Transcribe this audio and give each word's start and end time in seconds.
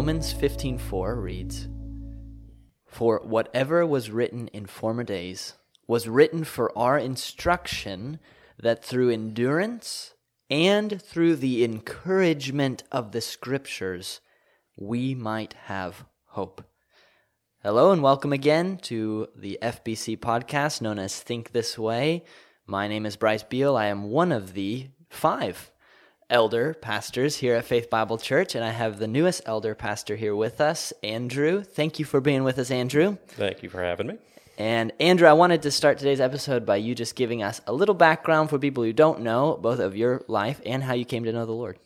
Romans 0.00 0.32
15:4 0.32 1.14
reads, 1.20 1.68
"For 2.86 3.20
whatever 3.22 3.84
was 3.84 4.10
written 4.10 4.48
in 4.48 4.64
former 4.64 5.04
days 5.04 5.56
was 5.86 6.08
written 6.08 6.44
for 6.44 6.76
our 6.76 6.96
instruction, 6.98 8.18
that 8.58 8.82
through 8.82 9.10
endurance 9.10 10.14
and 10.48 11.02
through 11.02 11.36
the 11.36 11.62
encouragement 11.62 12.82
of 12.90 13.12
the 13.12 13.20
scriptures 13.20 14.22
we 14.74 15.14
might 15.14 15.52
have 15.64 16.06
hope." 16.28 16.64
Hello 17.62 17.92
and 17.92 18.02
welcome 18.02 18.32
again 18.32 18.78
to 18.78 19.28
the 19.36 19.58
FBC 19.60 20.16
podcast 20.16 20.80
known 20.80 20.98
as 20.98 21.20
Think 21.20 21.52
This 21.52 21.78
Way. 21.78 22.24
My 22.64 22.88
name 22.88 23.04
is 23.04 23.16
Bryce 23.16 23.42
Beal. 23.42 23.76
I 23.76 23.88
am 23.88 24.04
one 24.04 24.32
of 24.32 24.54
the 24.54 24.88
five 25.10 25.69
elder 26.30 26.74
pastors 26.74 27.36
here 27.36 27.56
at 27.56 27.64
Faith 27.64 27.90
Bible 27.90 28.16
Church, 28.16 28.54
and 28.54 28.64
I 28.64 28.70
have 28.70 28.98
the 28.98 29.06
newest 29.06 29.42
elder 29.44 29.74
pastor 29.74 30.16
here 30.16 30.34
with 30.34 30.60
us, 30.60 30.92
Andrew. 31.02 31.62
Thank 31.62 31.98
you 31.98 32.04
for 32.04 32.20
being 32.20 32.44
with 32.44 32.58
us, 32.58 32.70
Andrew. 32.70 33.18
Thank 33.28 33.62
you 33.62 33.68
for 33.68 33.82
having 33.82 34.06
me. 34.06 34.18
And 34.56 34.92
Andrew, 35.00 35.26
I 35.26 35.32
wanted 35.32 35.62
to 35.62 35.70
start 35.70 35.98
today's 35.98 36.20
episode 36.20 36.64
by 36.64 36.76
you 36.76 36.94
just 36.94 37.16
giving 37.16 37.42
us 37.42 37.60
a 37.66 37.72
little 37.72 37.94
background 37.94 38.50
for 38.50 38.58
people 38.58 38.84
who 38.84 38.92
don't 38.92 39.20
know 39.20 39.58
both 39.60 39.78
of 39.78 39.96
your 39.96 40.22
life 40.28 40.60
and 40.64 40.82
how 40.82 40.94
you 40.94 41.04
came 41.04 41.24
to 41.24 41.32
know 41.32 41.46
the 41.46 41.52
Lord. 41.52 41.78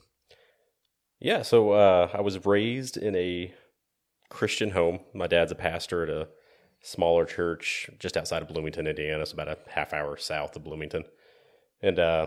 Yeah, 1.20 1.42
so 1.42 1.72
uh, 1.72 2.10
I 2.12 2.20
was 2.20 2.44
raised 2.44 2.96
in 2.96 3.16
a 3.16 3.54
Christian 4.28 4.70
home. 4.70 5.00
My 5.14 5.26
dad's 5.26 5.52
a 5.52 5.54
pastor 5.54 6.02
at 6.02 6.10
a 6.10 6.28
smaller 6.82 7.24
church 7.24 7.88
just 7.98 8.16
outside 8.16 8.42
of 8.42 8.48
Bloomington, 8.48 8.86
Indiana. 8.86 9.22
It's 9.22 9.32
about 9.32 9.48
a 9.48 9.58
half 9.68 9.92
hour 9.92 10.16
south 10.16 10.54
of 10.56 10.64
Bloomington. 10.64 11.04
And 11.80 11.98
uh, 11.98 12.26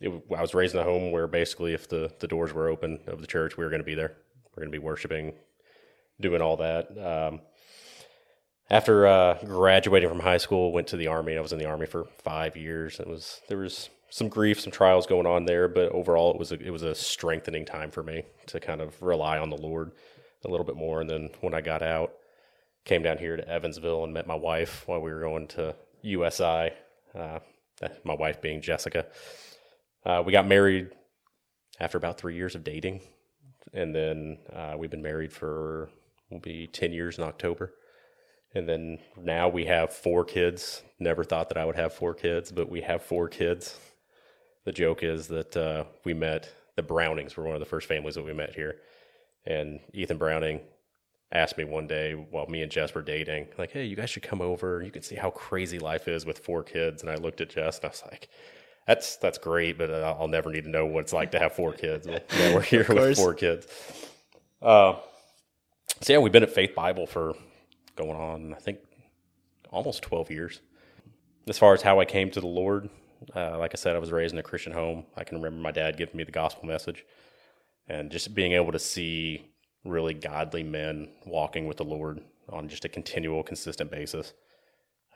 it, 0.00 0.22
I 0.36 0.40
was 0.40 0.54
raised 0.54 0.74
in 0.74 0.80
a 0.80 0.84
home 0.84 1.10
where 1.10 1.26
basically, 1.26 1.74
if 1.74 1.88
the, 1.88 2.12
the 2.18 2.26
doors 2.26 2.52
were 2.52 2.68
open 2.68 3.00
of 3.06 3.20
the 3.20 3.26
church, 3.26 3.56
we 3.56 3.64
were 3.64 3.70
going 3.70 3.82
to 3.82 3.86
be 3.86 3.94
there. 3.94 4.16
We 4.56 4.62
are 4.62 4.64
going 4.64 4.72
to 4.72 4.78
be 4.78 4.84
worshiping, 4.84 5.34
doing 6.20 6.42
all 6.42 6.56
that. 6.56 6.88
Um, 6.98 7.40
after 8.70 9.06
uh, 9.06 9.38
graduating 9.44 10.08
from 10.08 10.20
high 10.20 10.38
school, 10.38 10.72
went 10.72 10.86
to 10.88 10.96
the 10.96 11.08
army. 11.08 11.36
I 11.36 11.40
was 11.40 11.52
in 11.52 11.58
the 11.58 11.66
army 11.66 11.86
for 11.86 12.04
five 12.22 12.56
years. 12.56 13.00
It 13.00 13.06
was 13.06 13.40
there 13.48 13.58
was 13.58 13.90
some 14.10 14.28
grief, 14.28 14.60
some 14.60 14.72
trials 14.72 15.06
going 15.06 15.26
on 15.26 15.44
there, 15.44 15.68
but 15.68 15.92
overall, 15.92 16.32
it 16.32 16.38
was 16.38 16.52
a, 16.52 16.58
it 16.60 16.70
was 16.70 16.82
a 16.82 16.94
strengthening 16.94 17.64
time 17.64 17.90
for 17.90 18.02
me 18.02 18.24
to 18.46 18.60
kind 18.60 18.80
of 18.80 19.00
rely 19.02 19.38
on 19.38 19.50
the 19.50 19.56
Lord 19.56 19.92
a 20.44 20.48
little 20.48 20.64
bit 20.64 20.76
more. 20.76 21.00
And 21.00 21.10
then 21.10 21.30
when 21.40 21.54
I 21.54 21.60
got 21.60 21.82
out, 21.82 22.12
came 22.84 23.02
down 23.02 23.18
here 23.18 23.36
to 23.36 23.48
Evansville 23.48 24.04
and 24.04 24.14
met 24.14 24.26
my 24.26 24.34
wife 24.34 24.84
while 24.86 25.00
we 25.00 25.12
were 25.12 25.20
going 25.20 25.46
to 25.48 25.74
USI. 26.02 26.70
Uh, 27.14 27.40
my 28.04 28.14
wife 28.14 28.40
being 28.40 28.60
Jessica. 28.60 29.06
Uh, 30.04 30.22
we 30.24 30.32
got 30.32 30.46
married 30.46 30.90
after 31.78 31.98
about 31.98 32.18
three 32.18 32.34
years 32.34 32.54
of 32.54 32.64
dating, 32.64 33.00
and 33.72 33.94
then 33.94 34.38
uh, 34.52 34.74
we've 34.78 34.90
been 34.90 35.02
married 35.02 35.32
for 35.32 35.90
will 36.30 36.38
be 36.40 36.66
ten 36.66 36.92
years 36.92 37.18
in 37.18 37.24
October. 37.24 37.74
And 38.54 38.68
then 38.68 38.98
now 39.16 39.48
we 39.48 39.66
have 39.66 39.92
four 39.92 40.24
kids. 40.24 40.82
Never 40.98 41.22
thought 41.22 41.48
that 41.50 41.58
I 41.58 41.64
would 41.64 41.76
have 41.76 41.92
four 41.92 42.14
kids, 42.14 42.50
but 42.50 42.68
we 42.68 42.80
have 42.80 43.02
four 43.02 43.28
kids. 43.28 43.78
The 44.64 44.72
joke 44.72 45.02
is 45.02 45.28
that 45.28 45.56
uh, 45.56 45.84
we 46.04 46.14
met 46.14 46.52
the 46.76 46.82
Brownings 46.82 47.36
were 47.36 47.44
one 47.44 47.54
of 47.54 47.60
the 47.60 47.66
first 47.66 47.86
families 47.86 48.14
that 48.14 48.24
we 48.24 48.32
met 48.32 48.54
here, 48.54 48.76
and 49.44 49.80
Ethan 49.92 50.18
Browning 50.18 50.60
asked 51.32 51.58
me 51.58 51.64
one 51.64 51.86
day 51.86 52.14
while 52.14 52.46
me 52.46 52.62
and 52.62 52.72
Jess 52.72 52.94
were 52.94 53.02
dating, 53.02 53.48
like, 53.58 53.70
"Hey, 53.72 53.84
you 53.84 53.96
guys 53.96 54.10
should 54.10 54.22
come 54.22 54.40
over. 54.40 54.82
You 54.82 54.90
can 54.90 55.02
see 55.02 55.16
how 55.16 55.30
crazy 55.30 55.78
life 55.78 56.08
is 56.08 56.24
with 56.24 56.38
four 56.38 56.62
kids." 56.62 57.02
And 57.02 57.10
I 57.10 57.16
looked 57.16 57.40
at 57.40 57.50
Jess 57.50 57.78
and 57.78 57.86
I 57.86 57.88
was 57.88 58.02
like, 58.10 58.28
"That's 58.90 59.16
that's 59.18 59.38
great, 59.38 59.78
but 59.78 59.88
uh, 59.88 60.16
I'll 60.18 60.26
never 60.26 60.50
need 60.50 60.64
to 60.64 60.68
know 60.68 60.84
what 60.84 61.02
it's 61.04 61.12
like 61.12 61.30
to 61.30 61.38
have 61.38 61.52
four 61.52 61.72
kids." 61.72 62.08
Yeah, 62.08 62.52
we're 62.52 62.62
here 62.62 62.84
with 62.88 63.16
four 63.16 63.34
kids. 63.34 63.68
Uh, 64.60 64.94
so 66.00 66.12
yeah, 66.12 66.18
we've 66.18 66.32
been 66.32 66.42
at 66.42 66.50
Faith 66.50 66.74
Bible 66.74 67.06
for 67.06 67.34
going 67.94 68.16
on, 68.16 68.52
I 68.52 68.58
think, 68.58 68.80
almost 69.70 70.02
twelve 70.02 70.28
years. 70.28 70.60
As 71.46 71.56
far 71.56 71.72
as 71.72 71.82
how 71.82 72.00
I 72.00 72.04
came 72.04 72.32
to 72.32 72.40
the 72.40 72.48
Lord, 72.48 72.90
uh, 73.36 73.56
like 73.58 73.70
I 73.74 73.76
said, 73.76 73.94
I 73.94 74.00
was 74.00 74.10
raised 74.10 74.32
in 74.32 74.40
a 74.40 74.42
Christian 74.42 74.72
home. 74.72 75.06
I 75.16 75.22
can 75.22 75.36
remember 75.36 75.62
my 75.62 75.70
dad 75.70 75.96
giving 75.96 76.16
me 76.16 76.24
the 76.24 76.32
gospel 76.32 76.66
message, 76.66 77.04
and 77.86 78.10
just 78.10 78.34
being 78.34 78.54
able 78.54 78.72
to 78.72 78.80
see 78.80 79.52
really 79.84 80.14
godly 80.14 80.64
men 80.64 81.10
walking 81.26 81.68
with 81.68 81.76
the 81.76 81.84
Lord 81.84 82.22
on 82.48 82.68
just 82.68 82.84
a 82.84 82.88
continual, 82.88 83.44
consistent 83.44 83.88
basis. 83.88 84.32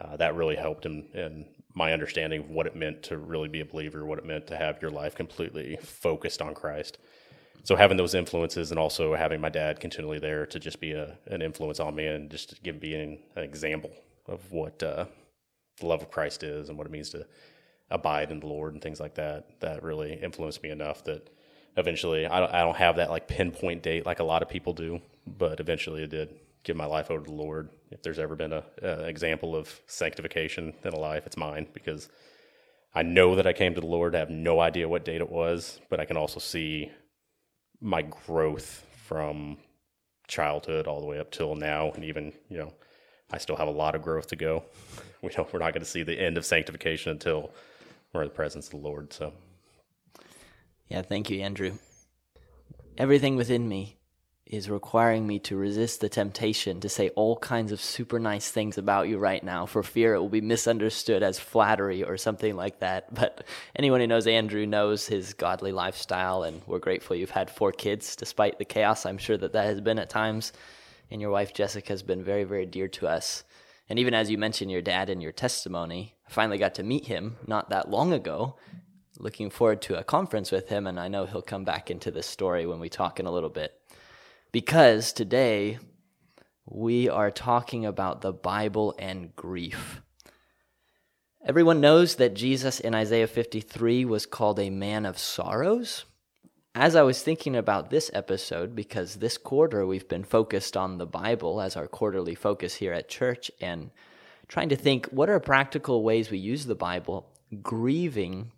Uh, 0.00 0.16
that 0.16 0.34
really 0.34 0.56
helped 0.56 0.86
in, 0.86 1.06
in 1.14 1.46
my 1.74 1.92
understanding 1.92 2.40
of 2.40 2.50
what 2.50 2.66
it 2.66 2.76
meant 2.76 3.02
to 3.04 3.18
really 3.18 3.48
be 3.48 3.60
a 3.60 3.64
believer, 3.64 4.04
what 4.04 4.18
it 4.18 4.24
meant 4.24 4.46
to 4.46 4.56
have 4.56 4.80
your 4.82 4.90
life 4.90 5.14
completely 5.14 5.76
focused 5.82 6.42
on 6.42 6.54
Christ. 6.54 6.98
So 7.64 7.76
having 7.76 7.96
those 7.96 8.14
influences 8.14 8.70
and 8.70 8.78
also 8.78 9.14
having 9.14 9.40
my 9.40 9.48
dad 9.48 9.80
continually 9.80 10.18
there 10.18 10.46
to 10.46 10.60
just 10.60 10.80
be 10.80 10.92
a, 10.92 11.16
an 11.26 11.42
influence 11.42 11.80
on 11.80 11.94
me 11.94 12.06
and 12.06 12.30
just 12.30 12.50
to 12.50 12.60
give 12.62 12.80
being 12.80 13.18
an 13.36 13.42
example 13.42 13.90
of 14.26 14.40
what 14.52 14.82
uh, 14.82 15.06
the 15.80 15.86
love 15.86 16.02
of 16.02 16.10
Christ 16.10 16.42
is 16.42 16.68
and 16.68 16.76
what 16.76 16.86
it 16.86 16.90
means 16.90 17.10
to 17.10 17.26
abide 17.90 18.30
in 18.30 18.40
the 18.40 18.46
Lord 18.46 18.74
and 18.74 18.82
things 18.82 19.00
like 19.00 19.14
that. 19.14 19.60
That 19.60 19.82
really 19.82 20.14
influenced 20.14 20.62
me 20.62 20.70
enough 20.70 21.04
that 21.04 21.30
eventually 21.76 22.26
I 22.26 22.40
don't, 22.40 22.52
I 22.52 22.60
don't 22.60 22.76
have 22.76 22.96
that 22.96 23.10
like 23.10 23.28
pinpoint 23.28 23.82
date 23.82 24.06
like 24.06 24.20
a 24.20 24.24
lot 24.24 24.42
of 24.42 24.48
people 24.48 24.74
do, 24.74 25.00
but 25.26 25.58
eventually 25.60 26.02
it 26.02 26.10
did 26.10 26.34
give 26.64 26.76
my 26.76 26.86
life 26.86 27.10
over 27.10 27.24
to 27.24 27.30
the 27.30 27.36
Lord. 27.36 27.68
If 27.90 28.02
there's 28.02 28.18
ever 28.18 28.34
been 28.34 28.52
a, 28.52 28.64
a 28.82 29.04
example 29.04 29.54
of 29.54 29.80
sanctification 29.86 30.74
in 30.82 30.92
a 30.92 30.98
life, 30.98 31.26
it's 31.26 31.36
mine 31.36 31.66
because 31.72 32.08
I 32.94 33.02
know 33.02 33.36
that 33.36 33.46
I 33.46 33.52
came 33.52 33.74
to 33.74 33.80
the 33.80 33.86
Lord. 33.86 34.14
I 34.14 34.20
have 34.20 34.30
no 34.30 34.60
idea 34.60 34.88
what 34.88 35.04
date 35.04 35.20
it 35.20 35.30
was, 35.30 35.80
but 35.90 36.00
I 36.00 36.04
can 36.04 36.16
also 36.16 36.40
see 36.40 36.90
my 37.80 38.02
growth 38.02 38.86
from 39.06 39.58
childhood 40.26 40.86
all 40.86 41.00
the 41.00 41.06
way 41.06 41.18
up 41.18 41.30
till 41.30 41.54
now, 41.54 41.90
and 41.92 42.04
even 42.04 42.32
you 42.48 42.58
know, 42.58 42.72
I 43.30 43.38
still 43.38 43.56
have 43.56 43.68
a 43.68 43.72
lot 43.72 43.94
of 43.94 44.02
growth 44.02 44.28
to 44.28 44.36
go. 44.36 44.64
We 45.22 45.30
don't, 45.30 45.50
we're 45.54 45.58
not 45.58 45.72
going 45.72 45.82
to 45.82 45.88
see 45.88 46.02
the 46.02 46.20
end 46.20 46.36
of 46.36 46.44
sanctification 46.44 47.10
until 47.12 47.50
we're 48.12 48.24
in 48.24 48.28
the 48.28 48.34
presence 48.34 48.66
of 48.66 48.72
the 48.72 48.76
Lord. 48.86 49.10
So. 49.10 49.32
Yeah, 50.88 51.00
thank 51.00 51.30
you, 51.30 51.40
Andrew. 51.40 51.78
Everything 52.98 53.34
within 53.34 53.66
me 53.66 53.96
is 54.46 54.68
requiring 54.68 55.26
me 55.26 55.38
to 55.38 55.56
resist 55.56 56.00
the 56.00 56.08
temptation 56.08 56.78
to 56.80 56.88
say 56.88 57.08
all 57.10 57.36
kinds 57.36 57.72
of 57.72 57.80
super 57.80 58.18
nice 58.18 58.50
things 58.50 58.76
about 58.76 59.08
you 59.08 59.16
right 59.16 59.42
now 59.42 59.64
for 59.64 59.82
fear 59.82 60.14
it 60.14 60.20
will 60.20 60.28
be 60.28 60.42
misunderstood 60.42 61.22
as 61.22 61.38
flattery 61.38 62.04
or 62.04 62.18
something 62.18 62.54
like 62.54 62.80
that. 62.80 63.12
But 63.14 63.44
anyone 63.74 64.00
who 64.00 64.06
knows 64.06 64.26
Andrew 64.26 64.66
knows 64.66 65.06
his 65.06 65.32
godly 65.32 65.72
lifestyle, 65.72 66.42
and 66.42 66.60
we're 66.66 66.78
grateful 66.78 67.16
you've 67.16 67.30
had 67.30 67.50
four 67.50 67.72
kids 67.72 68.16
despite 68.16 68.58
the 68.58 68.64
chaos 68.64 69.06
I'm 69.06 69.18
sure 69.18 69.38
that 69.38 69.52
that 69.54 69.64
has 69.64 69.80
been 69.80 69.98
at 69.98 70.10
times. 70.10 70.52
And 71.10 71.20
your 71.20 71.30
wife 71.30 71.54
Jessica 71.54 71.92
has 71.92 72.02
been 72.02 72.22
very, 72.22 72.44
very 72.44 72.66
dear 72.66 72.88
to 72.88 73.08
us. 73.08 73.44
And 73.88 73.98
even 73.98 74.14
as 74.14 74.30
you 74.30 74.38
mentioned 74.38 74.70
your 74.70 74.82
dad 74.82 75.08
in 75.08 75.20
your 75.20 75.32
testimony, 75.32 76.16
I 76.26 76.30
finally 76.30 76.58
got 76.58 76.74
to 76.74 76.82
meet 76.82 77.06
him 77.06 77.36
not 77.46 77.70
that 77.70 77.90
long 77.90 78.12
ago, 78.12 78.56
looking 79.18 79.50
forward 79.50 79.82
to 79.82 79.98
a 79.98 80.04
conference 80.04 80.50
with 80.50 80.68
him, 80.68 80.86
and 80.86 80.98
I 80.98 81.08
know 81.08 81.26
he'll 81.26 81.42
come 81.42 81.64
back 81.64 81.90
into 81.90 82.10
this 82.10 82.26
story 82.26 82.66
when 82.66 82.80
we 82.80 82.88
talk 82.88 83.20
in 83.20 83.26
a 83.26 83.30
little 83.30 83.50
bit. 83.50 83.78
Because 84.54 85.12
today 85.12 85.80
we 86.64 87.08
are 87.08 87.32
talking 87.32 87.84
about 87.84 88.20
the 88.20 88.32
Bible 88.32 88.94
and 89.00 89.34
grief. 89.34 90.00
Everyone 91.44 91.80
knows 91.80 92.14
that 92.14 92.34
Jesus 92.34 92.78
in 92.78 92.94
Isaiah 92.94 93.26
53 93.26 94.04
was 94.04 94.26
called 94.26 94.60
a 94.60 94.70
man 94.70 95.06
of 95.06 95.18
sorrows. 95.18 96.04
As 96.72 96.94
I 96.94 97.02
was 97.02 97.20
thinking 97.20 97.56
about 97.56 97.90
this 97.90 98.12
episode, 98.14 98.76
because 98.76 99.16
this 99.16 99.38
quarter 99.38 99.84
we've 99.84 100.08
been 100.08 100.22
focused 100.22 100.76
on 100.76 100.98
the 100.98 101.06
Bible 101.06 101.60
as 101.60 101.74
our 101.74 101.88
quarterly 101.88 102.36
focus 102.36 102.76
here 102.76 102.92
at 102.92 103.08
church, 103.08 103.50
and 103.60 103.90
trying 104.46 104.68
to 104.68 104.76
think 104.76 105.06
what 105.06 105.28
are 105.28 105.40
practical 105.40 106.04
ways 106.04 106.30
we 106.30 106.38
use 106.38 106.66
the 106.66 106.76
Bible, 106.76 107.28
grieving 107.60 108.52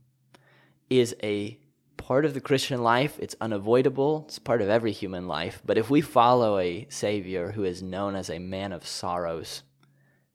is 0.91 1.17
a 1.23 1.59
part 1.97 2.25
of 2.25 2.35
the 2.35 2.41
Christian 2.41 2.83
life. 2.83 3.19
It's 3.19 3.37
unavoidable. 3.41 4.25
It's 4.29 4.39
part 4.39 4.63
of 4.63 4.69
every 4.69 4.93
human 4.93 5.27
life. 5.27 5.63
But 5.65 5.79
if 5.79 5.91
we 5.91 6.01
follow 6.01 6.59
a 6.59 6.87
Savior 6.89 7.53
who 7.53 7.65
is 7.65 7.83
known 7.83 8.17
as 8.17 8.31
a 8.31 8.39
man 8.39 8.73
of 8.73 8.87
sorrows, 8.87 9.63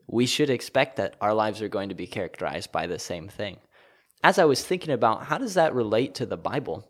we 0.07 0.25
should 0.25 0.49
expect 0.49 0.97
that 0.97 1.15
our 1.21 1.33
lives 1.33 1.61
are 1.61 1.69
going 1.69 1.89
to 1.89 1.95
be 1.95 2.07
characterized 2.07 2.71
by 2.71 2.87
the 2.87 2.99
same 2.99 3.27
thing. 3.27 3.57
As 4.23 4.37
I 4.37 4.45
was 4.45 4.63
thinking 4.63 4.93
about 4.93 5.25
how 5.25 5.37
does 5.37 5.53
that 5.55 5.73
relate 5.73 6.15
to 6.15 6.25
the 6.25 6.37
Bible, 6.37 6.87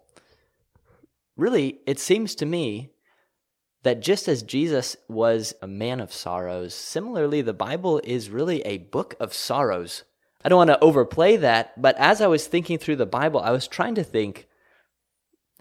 really, 1.38 1.79
it 1.85 2.00
seems 2.00 2.35
to 2.35 2.45
me 2.45 2.89
that 3.83 4.01
just 4.01 4.27
as 4.27 4.44
Jesus 4.44 4.97
was 5.07 5.53
a 5.62 5.68
man 5.68 6.00
of 6.00 6.13
sorrows, 6.13 6.73
similarly, 6.73 7.41
the 7.41 7.53
Bible 7.53 8.01
is 8.03 8.29
really 8.29 8.62
a 8.62 8.77
book 8.79 9.15
of 9.19 9.33
sorrows. 9.33 10.03
I 10.44 10.50
don't 10.50 10.57
want 10.57 10.69
to 10.69 10.83
overplay 10.83 11.38
that, 11.38 11.79
but 11.79 11.95
as 11.97 12.21
I 12.21 12.27
was 12.27 12.47
thinking 12.47 12.77
through 12.77 12.97
the 12.97 13.06
Bible, 13.06 13.39
I 13.39 13.51
was 13.51 13.68
trying 13.68 13.95
to 13.95 14.03
think 14.03 14.47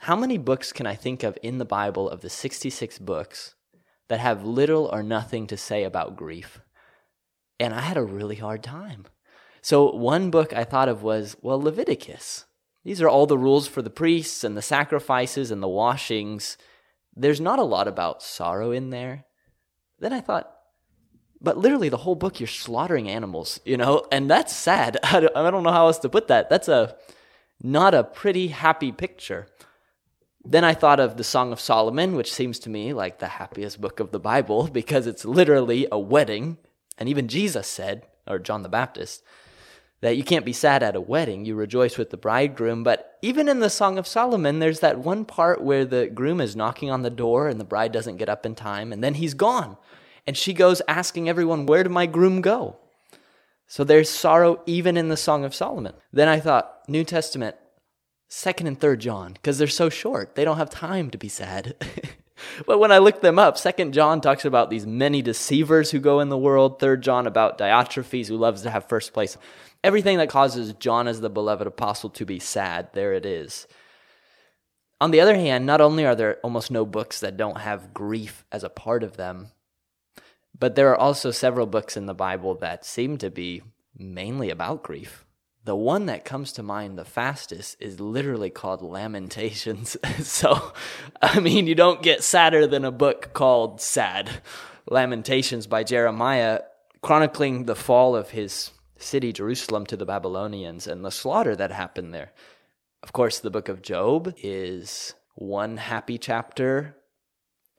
how 0.01 0.17
many 0.17 0.39
books 0.39 0.73
can 0.73 0.87
I 0.87 0.95
think 0.95 1.23
of 1.23 1.39
in 1.43 1.59
the 1.59 1.65
Bible 1.65 2.09
of 2.09 2.21
the 2.21 2.31
66 2.31 2.99
books 2.99 3.55
that 4.09 4.21
have 4.21 4.45
little 4.45 4.87
or 4.93 5.03
nothing 5.03 5.47
to 5.49 5.57
say 5.57 5.85
about 5.85 6.17
grief? 6.17 6.61
And 7.59 7.75
I 7.75 7.81
had 7.81 7.97
a 7.97 8.03
really 8.03 8.37
hard 8.37 8.63
time. 8.63 9.07
So, 9.63 9.95
one 9.95 10.31
book 10.31 10.53
I 10.53 10.65
thought 10.65 10.89
of 10.89 11.03
was, 11.03 11.37
well, 11.43 11.61
Leviticus. 11.61 12.47
These 12.83 13.03
are 13.03 13.09
all 13.09 13.27
the 13.27 13.37
rules 13.37 13.69
for 13.69 13.83
the 13.83 13.91
priests 13.91 14.43
and 14.43 14.57
the 14.57 14.63
sacrifices 14.63 15.51
and 15.51 15.63
the 15.63 15.69
washings 15.69 16.57
there's 17.17 17.41
not 17.41 17.59
a 17.59 17.65
lot 17.65 17.89
about 17.89 18.23
sorrow 18.23 18.71
in 18.71 18.91
there. 18.91 19.25
Then 19.99 20.13
I 20.13 20.21
thought, 20.21 20.51
but 21.41 21.59
literally 21.59 21.89
the 21.89 21.99
whole 21.99 22.15
book 22.15 22.41
you're 22.41 22.47
slaughtering 22.47 23.09
animals, 23.09 23.61
you 23.65 23.77
know, 23.77 24.05
and 24.11 24.31
that's 24.31 24.55
sad. 24.55 24.99
I 25.05 25.21
don't 25.21 25.63
know 25.63 25.73
how 25.73 25.87
else 25.87 25.99
to 26.01 26.09
put 26.09 26.29
that. 26.29 26.49
That's 26.49 26.69
a 26.69 26.97
not 27.63 27.95
a 27.95 28.05
pretty 28.05 28.49
happy 28.49 28.93
picture. 28.93 29.49
Then 30.45 30.65
I 30.65 30.75
thought 30.75 31.01
of 31.01 31.17
the 31.17 31.25
Song 31.25 31.53
of 31.53 31.61
Solomon, 31.61 32.17
which 32.17 32.33
seems 32.33 32.59
to 32.61 32.71
me 32.71 32.93
like 32.93 33.19
the 33.19 33.29
happiest 33.29 33.81
book 33.81 34.01
of 34.01 34.11
the 34.11 34.21
Bible 34.21 34.69
because 34.73 35.07
it's 35.07 35.25
literally 35.25 35.87
a 35.91 35.99
wedding. 35.99 36.59
And 36.99 37.09
even 37.09 37.29
Jesus 37.29 37.67
said, 37.67 38.07
or 38.27 38.39
John 38.39 38.63
the 38.63 38.69
Baptist, 38.69 39.23
that 40.01 40.17
you 40.17 40.25
can't 40.25 40.47
be 40.47 40.53
sad 40.53 40.83
at 40.83 40.97
a 40.97 41.01
wedding, 41.01 41.45
you 41.45 41.55
rejoice 41.55 41.99
with 41.99 42.11
the 42.11 42.17
bridegroom. 42.17 42.83
But 42.83 43.19
even 43.21 43.49
in 43.49 43.61
the 43.61 43.69
Song 43.69 43.99
of 43.99 44.07
Solomon, 44.07 44.59
there's 44.59 44.81
that 44.81 44.99
one 44.99 45.25
part 45.25 45.63
where 45.63 45.85
the 45.85 46.07
groom 46.07 46.41
is 46.41 46.57
knocking 46.57 46.91
on 46.91 47.03
the 47.03 47.11
door 47.11 47.49
and 47.49 47.61
the 47.61 47.65
bride 47.65 47.93
doesn't 47.93 48.17
get 48.17 48.29
up 48.29 48.47
in 48.47 48.55
time, 48.55 48.93
and 48.93 49.05
then 49.05 49.15
he's 49.15 49.35
gone. 49.35 49.77
And 50.27 50.37
she 50.37 50.55
goes 50.55 50.81
asking 50.89 51.29
everyone, 51.29 51.67
Where 51.67 51.83
did 51.83 51.93
my 51.93 52.07
groom 52.07 52.41
go? 52.41 52.77
So 53.67 53.85
there's 53.85 54.11
sorrow 54.11 54.63
even 54.67 54.97
in 54.97 55.09
the 55.09 55.17
Song 55.17 55.45
of 55.45 55.55
Solomon. 55.55 55.95
Then 56.13 56.29
I 56.29 56.41
thought, 56.41 56.81
New 56.89 57.05
Testament, 57.05 57.57
second 58.31 58.69
and 58.69 58.81
third 58.81 59.01
John, 59.01 59.35
because 59.35 59.59
they're 59.59 59.67
so 59.67 59.91
short. 59.91 60.35
They 60.35 60.45
don't 60.45 60.57
have 60.57 60.71
time 60.71 61.11
to 61.11 61.19
be 61.19 61.29
sad. 61.29 61.75
but 62.67 62.79
when 62.79 62.93
I 62.93 62.99
looked 62.99 63.21
them 63.21 63.39
up, 63.39 63.59
second 63.59 63.93
John 63.93 64.21
talks 64.21 64.45
about 64.47 64.71
these 64.71 64.87
many 64.87 65.21
deceivers 65.21 65.91
who 65.91 65.99
go 65.99 66.21
in 66.21 66.31
the 66.31 66.39
world. 66.39 66.79
Third 66.79 67.03
John 67.03 67.27
about 67.27 67.59
Diotrephes 67.59 68.29
who 68.29 68.37
loves 68.37 68.63
to 68.63 68.71
have 68.71 68.89
first 68.89 69.13
place. 69.13 69.37
Everything 69.83 70.19
that 70.19 70.31
causes 70.31 70.73
John 70.75 71.09
as 71.09 71.21
the 71.21 71.29
beloved 71.29 71.67
apostle 71.67 72.11
to 72.11 72.25
be 72.25 72.39
sad, 72.39 72.89
there 72.95 73.13
it 73.13 73.27
is. 73.27 73.67
On 75.01 75.11
the 75.11 75.21
other 75.21 75.35
hand, 75.35 75.67
not 75.67 75.81
only 75.81 76.05
are 76.05 76.15
there 76.15 76.39
almost 76.43 76.71
no 76.71 76.87
books 76.87 77.21
that 77.21 77.37
don't 77.37 77.59
have 77.59 77.93
grief 77.93 78.45
as 78.53 78.63
a 78.63 78.69
part 78.69 79.03
of 79.03 79.17
them, 79.17 79.49
but 80.57 80.75
there 80.75 80.91
are 80.91 80.99
also 80.99 81.31
several 81.31 81.67
books 81.67 81.97
in 81.97 82.07
the 82.07 82.15
Bible 82.15 82.55
that 82.57 82.85
seem 82.85 83.17
to 83.19 83.31
be 83.31 83.63
mainly 83.97 84.51
about 84.51 84.83
grief. 84.83 85.25
The 85.65 85.77
one 85.77 86.07
that 86.07 86.25
comes 86.25 86.53
to 86.53 86.63
mind 86.63 86.99
the 86.99 87.05
fastest 87.05 87.77
is 87.81 88.01
literally 88.01 88.51
called 88.51 88.83
Lamentations. 88.83 89.97
so, 90.23 90.73
I 91.21 91.41
mean, 91.41 91.67
you 91.67 91.75
don't 91.75 92.03
get 92.03 92.25
sadder 92.25 92.67
than 92.67 92.85
a 92.85 92.91
book 92.91 93.33
called 93.35 93.81
Sad. 93.81 94.43
Lamentations 94.89 95.67
by 95.67 95.85
Jeremiah, 95.85 96.61
chronicling 97.03 97.67
the 97.67 97.77
fall 97.77 98.17
of 98.17 98.31
his 98.31 98.71
city, 98.97 99.33
Jerusalem, 99.33 99.87
to 99.87 99.97
the 99.97 100.07
Babylonians 100.07 100.87
and 100.87 101.05
the 101.05 101.11
slaughter 101.11 101.55
that 101.55 101.71
happened 101.71 102.15
there. 102.15 102.33
Of 103.03 103.13
course, 103.13 103.39
the 103.39 103.51
book 103.51 103.69
of 103.69 103.83
Job 103.83 104.35
is 104.43 105.15
one 105.35 105.77
happy 105.77 106.19
chapter 106.19 106.97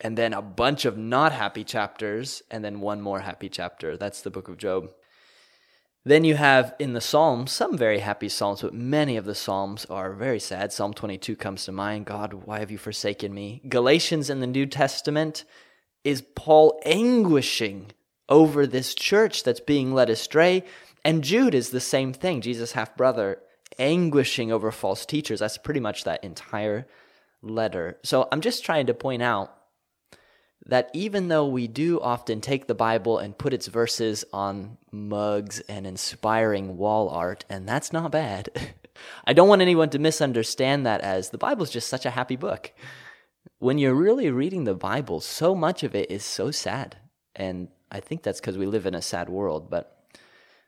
and 0.01 0.17
then 0.17 0.33
a 0.33 0.41
bunch 0.41 0.85
of 0.85 0.97
not 0.97 1.31
happy 1.31 1.63
chapters, 1.63 2.41
and 2.49 2.65
then 2.65 2.81
one 2.81 3.01
more 3.01 3.19
happy 3.19 3.49
chapter. 3.49 3.95
That's 3.95 4.21
the 4.21 4.31
book 4.31 4.47
of 4.47 4.57
Job. 4.57 4.89
Then 6.03 6.23
you 6.23 6.35
have 6.35 6.73
in 6.79 6.93
the 6.93 7.01
Psalms 7.01 7.51
some 7.51 7.77
very 7.77 7.99
happy 7.99 8.27
Psalms, 8.27 8.61
but 8.61 8.73
many 8.73 9.17
of 9.17 9.25
the 9.25 9.35
Psalms 9.35 9.85
are 9.85 10.13
very 10.13 10.39
sad. 10.39 10.73
Psalm 10.73 10.93
22 10.93 11.35
comes 11.35 11.65
to 11.65 11.71
mind 11.71 12.05
God, 12.05 12.33
why 12.33 12.59
have 12.59 12.71
you 12.71 12.79
forsaken 12.79 13.33
me? 13.33 13.61
Galatians 13.69 14.29
in 14.29 14.39
the 14.39 14.47
New 14.47 14.65
Testament 14.65 15.43
is 16.03 16.23
Paul 16.35 16.81
anguishing 16.85 17.91
over 18.27 18.65
this 18.65 18.95
church 18.95 19.43
that's 19.43 19.59
being 19.59 19.93
led 19.93 20.09
astray. 20.09 20.63
And 21.05 21.23
Jude 21.23 21.53
is 21.53 21.69
the 21.69 21.79
same 21.79 22.13
thing, 22.13 22.41
Jesus' 22.41 22.71
half 22.71 22.97
brother, 22.97 23.39
anguishing 23.77 24.51
over 24.51 24.71
false 24.71 25.05
teachers. 25.05 25.39
That's 25.39 25.57
pretty 25.57 25.79
much 25.79 26.03
that 26.03 26.23
entire 26.23 26.87
letter. 27.43 27.99
So 28.03 28.27
I'm 28.31 28.41
just 28.41 28.65
trying 28.65 28.87
to 28.87 28.93
point 28.95 29.21
out 29.21 29.55
that 30.65 30.89
even 30.93 31.27
though 31.27 31.47
we 31.47 31.67
do 31.67 31.99
often 32.01 32.39
take 32.39 32.67
the 32.67 32.75
Bible 32.75 33.17
and 33.17 33.37
put 33.37 33.53
its 33.53 33.67
verses 33.67 34.23
on 34.31 34.77
mugs 34.91 35.59
and 35.61 35.87
inspiring 35.87 36.77
wall 36.77 37.09
art, 37.09 37.45
and 37.49 37.67
that's 37.67 37.91
not 37.91 38.11
bad, 38.11 38.49
I 39.25 39.33
don't 39.33 39.49
want 39.49 39.61
anyone 39.61 39.89
to 39.91 39.99
misunderstand 39.99 40.85
that 40.85 41.01
as 41.01 41.29
the 41.29 41.37
Bible 41.37 41.63
is 41.63 41.71
just 41.71 41.89
such 41.89 42.05
a 42.05 42.11
happy 42.11 42.35
book. 42.35 42.71
When 43.57 43.77
you're 43.77 43.95
really 43.95 44.29
reading 44.29 44.63
the 44.63 44.75
Bible, 44.75 45.19
so 45.19 45.55
much 45.55 45.83
of 45.83 45.95
it 45.95 46.11
is 46.11 46.23
so 46.23 46.51
sad. 46.51 46.97
And 47.35 47.69
I 47.91 47.99
think 47.99 48.23
that's 48.23 48.39
because 48.39 48.57
we 48.57 48.65
live 48.65 48.85
in 48.85 48.95
a 48.95 49.01
sad 49.01 49.29
world. 49.29 49.69
But 49.69 49.97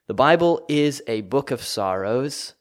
the 0.07 0.13
Bible 0.13 0.66
is 0.68 1.01
a 1.07 1.22
book 1.22 1.51
of 1.51 1.62
sorrows. 1.63 2.54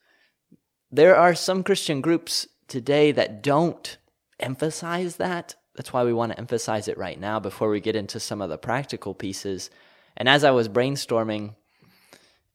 There 0.91 1.17
are 1.17 1.35
some 1.35 1.63
Christian 1.63 2.01
groups 2.01 2.47
today 2.69 3.13
that 3.13 3.43
don't 3.43 3.97
emphasize 4.39 5.17
that 5.17 5.55
that's 5.75 5.93
why 5.93 6.05
we 6.05 6.13
want 6.13 6.33
to 6.33 6.39
emphasize 6.39 6.89
it 6.89 6.99
right 6.99 7.19
now 7.19 7.41
before 7.41 7.71
we 7.71 7.81
get 7.81 7.97
into 7.97 8.21
some 8.21 8.43
of 8.43 8.51
the 8.51 8.59
practical 8.59 9.15
pieces. 9.15 9.71
And 10.17 10.29
as 10.29 10.45
I 10.45 10.51
was 10.51 10.69
brainstorming, 10.69 11.55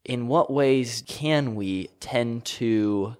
in 0.06 0.28
what 0.28 0.52
ways 0.52 1.04
can 1.08 1.56
we 1.56 1.88
tend 2.00 2.46
to 2.46 3.18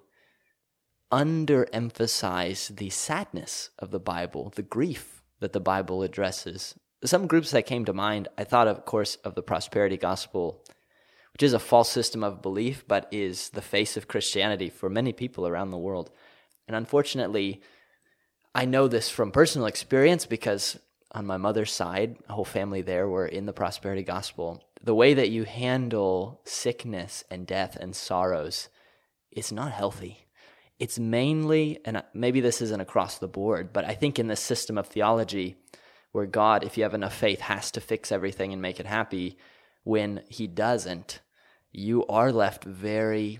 underemphasize 1.12 2.76
the 2.76 2.90
sadness 2.90 3.70
of 3.78 3.90
the 3.90 4.00
Bible, 4.00 4.52
the 4.54 4.62
grief 4.62 5.22
that 5.40 5.52
the 5.52 5.60
Bible 5.60 6.02
addresses? 6.02 6.74
Some 7.04 7.26
groups 7.26 7.50
that 7.50 7.66
came 7.66 7.84
to 7.84 7.92
mind, 7.92 8.28
I 8.36 8.44
thought, 8.44 8.68
of 8.68 8.84
course, 8.84 9.16
of 9.16 9.34
the 9.34 9.42
prosperity 9.42 9.96
gospel, 9.96 10.64
which 11.32 11.42
is 11.42 11.52
a 11.52 11.58
false 11.58 11.90
system 11.90 12.24
of 12.24 12.42
belief, 12.42 12.84
but 12.88 13.08
is 13.10 13.50
the 13.50 13.62
face 13.62 13.96
of 13.96 14.08
Christianity 14.08 14.70
for 14.70 14.88
many 14.88 15.12
people 15.12 15.46
around 15.46 15.70
the 15.70 15.78
world. 15.78 16.10
And 16.66 16.76
unfortunately, 16.76 17.62
I 18.58 18.64
know 18.64 18.88
this 18.88 19.08
from 19.08 19.30
personal 19.30 19.68
experience 19.68 20.26
because 20.26 20.80
on 21.12 21.26
my 21.26 21.36
mother's 21.36 21.70
side, 21.70 22.16
a 22.28 22.32
whole 22.32 22.44
family 22.44 22.82
there 22.82 23.08
were 23.08 23.24
in 23.24 23.46
the 23.46 23.52
prosperity 23.52 24.02
gospel. 24.02 24.60
The 24.82 24.96
way 24.96 25.14
that 25.14 25.30
you 25.30 25.44
handle 25.44 26.40
sickness 26.44 27.22
and 27.30 27.46
death 27.46 27.76
and 27.76 27.94
sorrows 27.94 28.68
is 29.30 29.52
not 29.52 29.70
healthy. 29.70 30.26
It's 30.80 30.98
mainly, 30.98 31.78
and 31.84 32.02
maybe 32.12 32.40
this 32.40 32.60
isn't 32.60 32.80
across 32.80 33.18
the 33.18 33.28
board, 33.28 33.72
but 33.72 33.84
I 33.84 33.94
think 33.94 34.18
in 34.18 34.26
this 34.26 34.40
system 34.40 34.76
of 34.76 34.88
theology, 34.88 35.54
where 36.10 36.26
God, 36.26 36.64
if 36.64 36.76
you 36.76 36.82
have 36.82 36.94
enough 36.94 37.14
faith, 37.14 37.42
has 37.42 37.70
to 37.70 37.80
fix 37.80 38.10
everything 38.10 38.52
and 38.52 38.60
make 38.60 38.80
it 38.80 38.86
happy, 38.86 39.38
when 39.84 40.24
He 40.28 40.48
doesn't, 40.48 41.20
you 41.70 42.04
are 42.06 42.32
left 42.32 42.64
very 42.64 43.38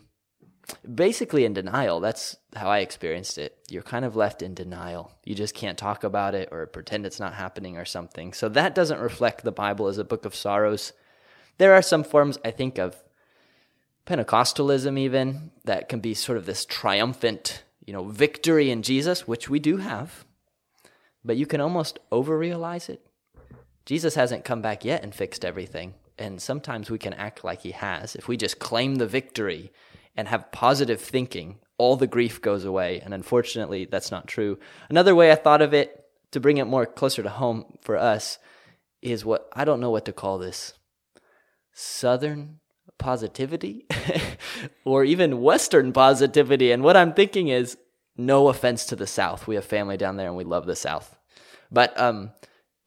basically 0.95 1.45
in 1.45 1.55
denial. 1.55 2.01
That's 2.01 2.37
how 2.55 2.69
I 2.69 2.79
experienced 2.79 3.39
it. 3.39 3.59
You're 3.69 3.83
kind 3.83 4.05
of 4.05 4.17
left 4.17 4.43
in 4.43 4.55
denial. 4.55 5.13
You 5.25 5.35
just 5.35 5.55
can't 5.55 5.79
talk 5.79 6.05
about 6.05 6.35
it 6.35 6.49
or 6.53 6.67
pretend 6.67 7.07
it's 7.07 7.21
not 7.21 7.35
happening 7.35 7.77
or 7.77 7.85
something. 7.85 8.33
So 8.33 8.49
that 8.51 8.75
doesn't 8.75 9.01
reflect 9.01 9.45
the 9.45 9.53
Bible 9.53 9.89
as 9.89 9.99
a 9.99 10.05
book 10.05 10.25
of 10.25 10.35
sorrows. 10.35 10.93
There 11.59 11.75
are 11.75 11.83
some 11.83 12.05
forms, 12.05 12.39
I 12.45 12.51
think, 12.51 12.79
of 12.79 12.97
Pentecostalism, 14.07 14.99
even, 14.99 15.51
that 15.65 15.89
can 15.89 16.01
be 16.01 16.15
sort 16.15 16.39
of 16.39 16.47
this 16.47 16.65
triumphant, 16.65 17.63
you 17.85 17.93
know, 17.93 18.05
victory 18.05 18.71
in 18.71 18.83
Jesus, 18.83 19.29
which 19.29 19.51
we 19.51 19.59
do 19.59 19.77
have. 19.79 20.25
But 21.25 21.37
you 21.37 21.47
can 21.47 21.61
almost 21.61 21.99
overrealize 22.11 22.89
it. 22.89 23.05
Jesus 23.85 24.15
hasn't 24.15 24.45
come 24.45 24.63
back 24.63 24.85
yet 24.85 25.03
and 25.03 25.15
fixed 25.15 25.45
everything. 25.45 25.95
And 26.19 26.41
sometimes 26.41 26.91
we 26.91 26.99
can 26.99 27.13
act 27.13 27.45
like 27.45 27.61
he 27.61 27.73
has. 27.73 28.17
If 28.17 28.29
we 28.29 28.37
just 28.37 28.59
claim 28.59 28.97
the 28.97 29.07
victory 29.07 29.73
and 30.19 30.27
have 30.27 30.51
positive 30.51 31.01
thinking, 31.01 31.61
all 31.79 31.97
the 31.97 32.09
grief 32.09 32.43
goes 32.43 32.65
away. 32.65 33.01
And 33.01 33.15
unfortunately, 33.15 33.85
that's 33.85 34.11
not 34.11 34.27
true. 34.27 34.59
Another 34.91 35.15
way 35.15 35.31
I 35.31 35.37
thought 35.37 35.63
of 35.63 35.73
it 35.73 36.07
to 36.33 36.41
bring 36.41 36.57
it 36.57 36.65
more 36.65 36.85
closer 36.85 37.23
to 37.23 37.29
home 37.29 37.79
for 37.83 37.97
us 37.97 38.39
is 39.01 39.25
what 39.25 39.49
I 39.53 39.65
don't 39.65 39.81
know 39.81 39.91
what 39.91 40.05
to 40.07 40.13
call 40.13 40.39
this 40.39 40.75
Southern 41.73 42.59
positivity 42.99 43.87
or 44.85 45.05
even 45.05 45.41
Western 45.41 45.93
positivity. 45.93 46.73
And 46.73 46.83
what 46.83 46.97
I'm 46.97 47.15
thinking 47.15 47.47
is 47.47 47.79
no 48.17 48.49
offense 48.49 48.87
to 48.87 48.97
the 48.97 49.07
South. 49.07 49.47
We 49.47 49.55
have 49.55 49.65
family 49.65 49.97
down 49.97 50.17
there 50.17 50.27
and 50.27 50.37
we 50.37 50.43
love 50.43 50.67
the 50.67 50.75
South. 50.75 51.17
But, 51.71 51.99
um, 51.99 52.33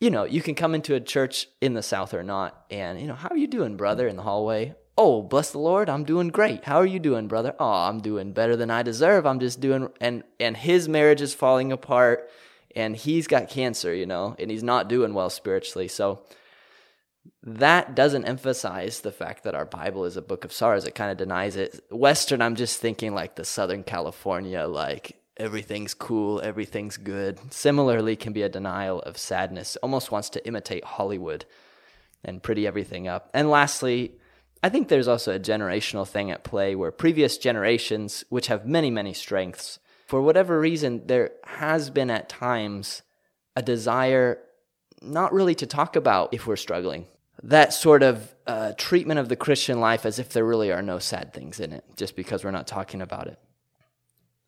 you 0.02 0.10
know, 0.10 0.26
you 0.26 0.42
can 0.42 0.56
come 0.56 0.76
into 0.76 0.96
a 0.96 1.00
church 1.00 1.48
in 1.62 1.76
the 1.76 1.84
South 1.84 2.14
or 2.14 2.24
not, 2.24 2.66
and, 2.72 3.00
you 3.00 3.08
know, 3.08 3.14
how 3.14 3.30
are 3.30 3.38
you 3.38 3.48
doing, 3.48 3.78
brother, 3.78 4.08
in 4.08 4.16
the 4.16 4.24
hallway? 4.24 4.76
Oh, 5.04 5.24
bless 5.24 5.50
the 5.50 5.58
Lord, 5.58 5.90
I'm 5.90 6.04
doing 6.04 6.28
great. 6.28 6.64
How 6.64 6.76
are 6.76 6.86
you 6.86 7.00
doing, 7.00 7.28
brother? 7.28 7.56
Oh, 7.60 7.66
I'm 7.66 8.02
doing 8.02 8.34
better 8.34 8.56
than 8.56 8.70
I 8.70 8.84
deserve. 8.84 9.26
I'm 9.26 9.40
just 9.40 9.60
doing 9.60 9.90
and 10.00 10.24
and 10.40 10.56
his 10.56 10.88
marriage 10.88 11.22
is 11.22 11.34
falling 11.34 11.72
apart 11.72 12.30
and 12.76 12.96
he's 12.96 13.26
got 13.26 13.50
cancer, 13.50 13.96
you 13.96 14.06
know, 14.06 14.36
and 14.38 14.52
he's 14.52 14.62
not 14.62 14.90
doing 14.90 15.16
well 15.16 15.32
spiritually. 15.32 15.88
So 15.88 16.22
that 17.42 17.96
doesn't 17.96 18.26
emphasize 18.26 19.02
the 19.02 19.12
fact 19.12 19.44
that 19.44 19.56
our 19.56 19.66
Bible 19.66 20.06
is 20.06 20.18
a 20.18 20.22
book 20.22 20.46
of 20.46 20.54
sorrows. 20.54 20.86
It 20.86 20.94
kind 20.94 21.10
of 21.10 21.18
denies 21.18 21.56
it. 21.56 21.84
Western, 21.90 22.40
I'm 22.40 22.56
just 22.56 22.80
thinking 22.80 23.16
like 23.16 23.36
the 23.36 23.44
Southern 23.44 23.84
California, 23.84 24.68
like 24.68 25.20
everything's 25.36 25.96
cool, 25.96 26.42
everything's 26.42 26.98
good. 26.98 27.40
Similarly, 27.52 28.16
can 28.16 28.34
be 28.34 28.44
a 28.44 28.50
denial 28.50 29.02
of 29.02 29.18
sadness. 29.18 29.78
Almost 29.78 30.12
wants 30.12 30.30
to 30.30 30.46
imitate 30.46 30.84
Hollywood 30.84 31.46
and 32.24 32.44
pretty 32.44 32.68
everything 32.68 33.08
up. 33.08 33.32
And 33.34 33.50
lastly, 33.50 34.21
I 34.64 34.70
think 34.70 34.88
there's 34.88 35.08
also 35.08 35.34
a 35.34 35.40
generational 35.40 36.08
thing 36.08 36.30
at 36.30 36.44
play 36.44 36.76
where 36.76 36.92
previous 36.92 37.38
generations, 37.38 38.24
which 38.30 38.48
have 38.48 38.66
many, 38.66 38.92
many 38.92 39.14
strengths, 39.14 39.80
for 40.06 40.22
whatever 40.22 40.60
reason, 40.60 41.08
there 41.08 41.32
has 41.46 41.90
been 41.90 42.12
at 42.12 42.28
times 42.28 43.02
a 43.56 43.62
desire 43.62 44.40
not 45.02 45.34
really 45.34 45.56
to 45.56 45.66
talk 45.66 45.96
about 45.96 46.34
if 46.34 46.46
we're 46.46 46.58
struggling. 46.58 47.06
That 47.44 47.74
sort 47.74 48.04
of 48.04 48.36
uh, 48.46 48.74
treatment 48.78 49.20
of 49.20 49.30
the 49.30 49.36
Christian 49.36 49.80
life 49.80 50.06
as 50.06 50.20
if 50.20 50.30
there 50.30 50.46
really 50.46 50.72
are 50.72 50.82
no 50.82 51.00
sad 51.00 51.34
things 51.34 51.60
in 51.60 51.72
it, 51.74 51.86
just 51.96 52.16
because 52.16 52.44
we're 52.44 52.52
not 52.52 52.68
talking 52.68 53.02
about 53.02 53.28
it. 53.28 53.40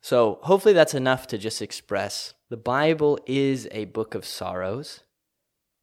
So, 0.00 0.38
hopefully, 0.42 0.74
that's 0.74 0.92
enough 0.92 1.26
to 1.28 1.38
just 1.38 1.62
express 1.62 2.34
the 2.50 2.58
Bible 2.58 3.18
is 3.24 3.66
a 3.72 3.86
book 3.86 4.14
of 4.14 4.26
sorrows. 4.26 5.00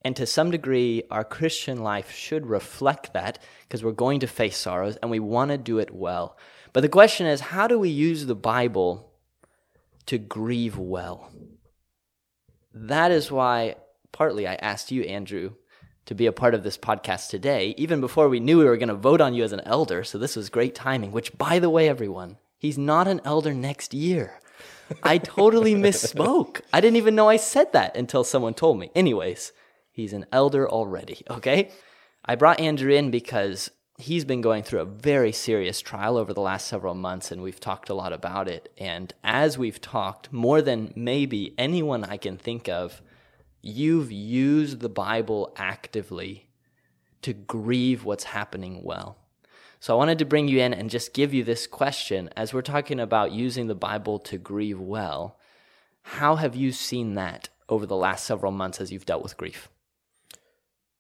And 0.04 0.16
to 0.16 0.26
some 0.26 0.52
degree, 0.52 1.04
our 1.12 1.24
Christian 1.24 1.84
life 1.84 2.12
should 2.12 2.48
reflect 2.48 3.14
that 3.14 3.40
because 3.64 3.84
we're 3.84 3.92
going 3.92 4.20
to 4.22 4.28
face 4.28 4.58
sorrows 4.58 4.98
and 4.98 5.12
we 5.12 5.20
want 5.20 5.52
to 5.52 5.58
do 5.58 5.78
it 5.78 5.94
well. 5.94 6.38
But 6.74 6.82
the 6.82 6.90
question 6.90 7.28
is 7.28 7.40
how 7.42 7.68
do 7.68 7.78
we 7.78 7.90
use 7.90 8.26
the 8.26 8.36
Bible 8.36 9.12
to 10.08 10.18
grieve 10.18 10.78
well? 10.78 11.32
That 12.74 13.12
is 13.12 13.32
why, 13.32 13.76
partly, 14.12 14.48
I 14.48 14.56
asked 14.56 14.92
you, 14.92 15.04
Andrew, 15.04 15.54
to 16.06 16.16
be 16.16 16.26
a 16.26 16.32
part 16.32 16.56
of 16.56 16.64
this 16.64 16.78
podcast 16.78 17.30
today, 17.30 17.76
even 17.78 18.02
before 18.02 18.28
we 18.28 18.40
knew 18.40 18.58
we 18.58 18.66
were 18.66 18.78
going 18.78 18.90
to 18.90 18.96
vote 18.96 19.22
on 19.22 19.34
you 19.34 19.44
as 19.44 19.52
an 19.52 19.62
elder. 19.66 20.04
So 20.04 20.18
this 20.18 20.36
was 20.36 20.50
great 20.50 20.74
timing, 20.74 21.12
which, 21.12 21.38
by 21.38 21.60
the 21.60 21.70
way, 21.70 21.88
everyone, 21.88 22.38
he's 22.58 22.78
not 22.78 23.08
an 23.08 23.22
elder 23.24 23.54
next 23.54 23.94
year. 23.94 24.40
I 25.04 25.20
totally 25.20 25.76
misspoke. 25.76 26.62
I 26.74 26.82
didn't 26.82 26.98
even 26.98 27.16
know 27.16 27.30
I 27.30 27.38
said 27.38 27.72
that 27.74 27.96
until 27.96 28.24
someone 28.24 28.54
told 28.54 28.80
me. 28.80 28.90
Anyways, 28.96 29.52
he's 29.92 30.14
an 30.14 30.26
elder 30.32 30.70
already, 30.70 31.24
okay? 31.30 31.72
I 32.24 32.36
brought 32.36 32.60
Andrew 32.60 32.92
in 32.94 33.12
because 33.12 33.72
he's 33.98 34.26
been 34.26 34.42
going 34.42 34.64
through 34.64 34.82
a 34.82 34.86
very 34.86 35.32
serious 35.32 35.80
trial 35.80 36.18
over 36.18 36.34
the 36.34 36.42
last 36.42 36.68
several 36.68 36.96
months, 36.96 37.32
and 37.32 37.42
we've 37.42 37.60
talked 37.60 37.90
a 37.90 37.94
lot 37.94 38.14
about 38.14 38.48
it. 38.48 38.72
And 38.78 39.14
as 39.24 39.58
we've 39.58 39.82
talked, 39.82 40.32
more 40.32 40.62
than 40.62 40.94
maybe 40.96 41.54
anyone 41.58 42.04
I 42.04 42.18
can 42.18 42.38
think 42.38 42.68
of, 42.68 43.02
you've 43.62 44.12
used 44.12 44.80
the 44.80 44.90
Bible 44.90 45.54
actively 45.56 46.48
to 47.22 47.34
grieve 47.34 48.04
what's 48.04 48.24
happening 48.26 48.82
well. 48.84 49.18
So 49.80 49.94
I 49.94 49.98
wanted 49.98 50.20
to 50.20 50.26
bring 50.26 50.48
you 50.48 50.60
in 50.60 50.74
and 50.74 50.90
just 50.90 51.14
give 51.14 51.34
you 51.34 51.44
this 51.44 51.66
question 51.66 52.30
as 52.36 52.54
we're 52.54 52.62
talking 52.62 53.00
about 53.00 53.32
using 53.32 53.68
the 53.68 53.76
Bible 53.76 54.20
to 54.20 54.38
grieve 54.38 54.80
well. 54.80 55.40
How 56.04 56.36
have 56.36 56.56
you 56.56 56.72
seen 56.72 57.16
that 57.16 57.50
over 57.70 57.86
the 57.86 57.96
last 57.96 58.26
several 58.26 58.52
months 58.52 58.80
as 58.80 58.92
you've 58.92 59.06
dealt 59.06 59.24
with 59.24 59.38
grief? 59.38 59.70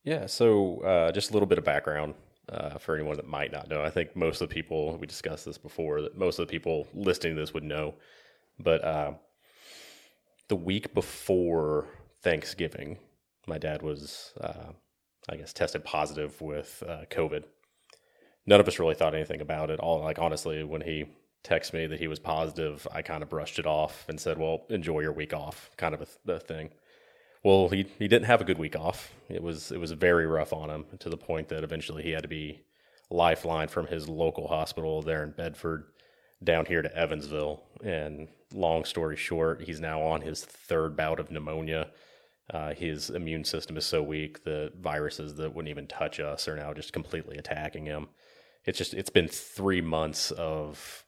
Yeah, 0.04 0.26
so 0.26 0.82
uh, 0.82 1.12
just 1.12 1.30
a 1.30 1.34
little 1.34 1.48
bit 1.48 1.58
of 1.58 1.64
background 1.64 2.16
uh, 2.50 2.78
for 2.78 2.96
anyone 2.96 3.18
that 3.18 3.28
might 3.28 3.52
not 3.52 3.70
know. 3.70 3.84
I 3.84 3.90
think 3.90 4.16
most 4.16 4.42
of 4.42 4.50
the 4.50 4.54
people, 4.54 4.98
we 4.98 5.06
discussed 5.06 5.46
this 5.46 5.58
before, 5.58 6.02
that 6.02 6.18
most 6.18 6.40
of 6.40 6.48
the 6.48 6.52
people 6.52 6.88
listening 6.94 7.36
to 7.36 7.42
this 7.42 7.54
would 7.54 7.64
know. 7.64 7.96
But 8.60 8.84
uh, 8.84 9.14
the 10.48 10.56
week 10.56 10.94
before 10.94 11.88
Thanksgiving, 12.24 12.98
my 13.48 13.58
dad 13.58 13.84
was, 13.84 14.34
uh, 14.42 14.72
I 15.30 15.36
guess, 15.36 15.54
tested 15.54 15.84
positive 15.84 16.42
with 16.42 16.84
uh, 16.88 17.06
COVID. 17.12 17.44
None 18.48 18.60
of 18.60 18.68
us 18.68 18.80
really 18.80 18.96
thought 18.96 19.14
anything 19.14 19.42
about 19.42 19.70
it. 19.70 19.80
All 19.80 20.02
like 20.02 20.18
honestly, 20.18 20.64
when 20.64 20.82
he 20.82 21.06
texted 21.44 21.74
me 21.74 21.86
that 21.88 22.00
he 22.00 22.08
was 22.08 22.20
positive, 22.20 22.88
I 22.92 23.04
kind 23.04 23.22
of 23.22 23.30
brushed 23.30 23.60
it 23.60 23.68
off 23.68 24.06
and 24.10 24.20
said, 24.20 24.40
"Well, 24.40 24.66
enjoy 24.70 25.02
your 25.02 25.14
week 25.14 25.34
off," 25.34 25.70
kind 25.78 25.94
of 25.94 26.02
a, 26.02 26.34
a 26.34 26.40
thing. 26.40 26.72
Well, 27.44 27.70
he 27.70 27.88
he 27.98 28.08
didn't 28.08 28.26
have 28.26 28.42
a 28.42 28.46
good 28.46 28.60
week 28.60 28.76
off. 28.76 29.14
It 29.30 29.42
was 29.42 29.72
it 29.72 29.80
was 29.80 29.92
very 29.92 30.28
rough 30.28 30.54
on 30.54 30.70
him 30.70 30.86
to 31.00 31.10
the 31.10 31.18
point 31.18 31.50
that 31.50 31.64
eventually 31.64 32.04
he 32.04 32.12
had 32.12 32.24
to 32.24 32.30
be 32.30 32.62
lifeline 33.10 33.68
from 33.68 33.88
his 33.88 34.08
local 34.08 34.48
hospital 34.48 35.02
there 35.02 35.24
in 35.24 35.32
Bedford 35.32 35.86
down 36.44 36.66
here 36.66 36.82
to 36.82 36.96
Evansville. 36.96 37.64
And 37.84 38.28
long 38.54 38.86
story 38.86 39.18
short, 39.18 39.64
he's 39.64 39.80
now 39.80 40.02
on 40.02 40.22
his 40.22 40.44
third 40.46 40.96
bout 40.96 41.20
of 41.20 41.32
pneumonia. 41.32 41.90
Uh, 42.54 42.74
his 42.74 43.10
immune 43.10 43.46
system 43.46 43.78
is 43.78 43.86
so 43.86 44.04
weak, 44.04 44.44
the 44.44 44.72
viruses 44.80 45.36
that 45.36 45.54
wouldn't 45.56 45.70
even 45.70 45.88
touch 45.88 46.20
us 46.20 46.48
are 46.48 46.58
now 46.58 46.74
just 46.74 46.92
completely 46.92 47.38
attacking 47.38 47.86
him. 47.86 48.08
It's 48.66 48.78
just 48.78 48.94
it's 48.94 49.10
been 49.10 49.28
three 49.28 49.82
months 49.82 50.32
of 50.32 51.06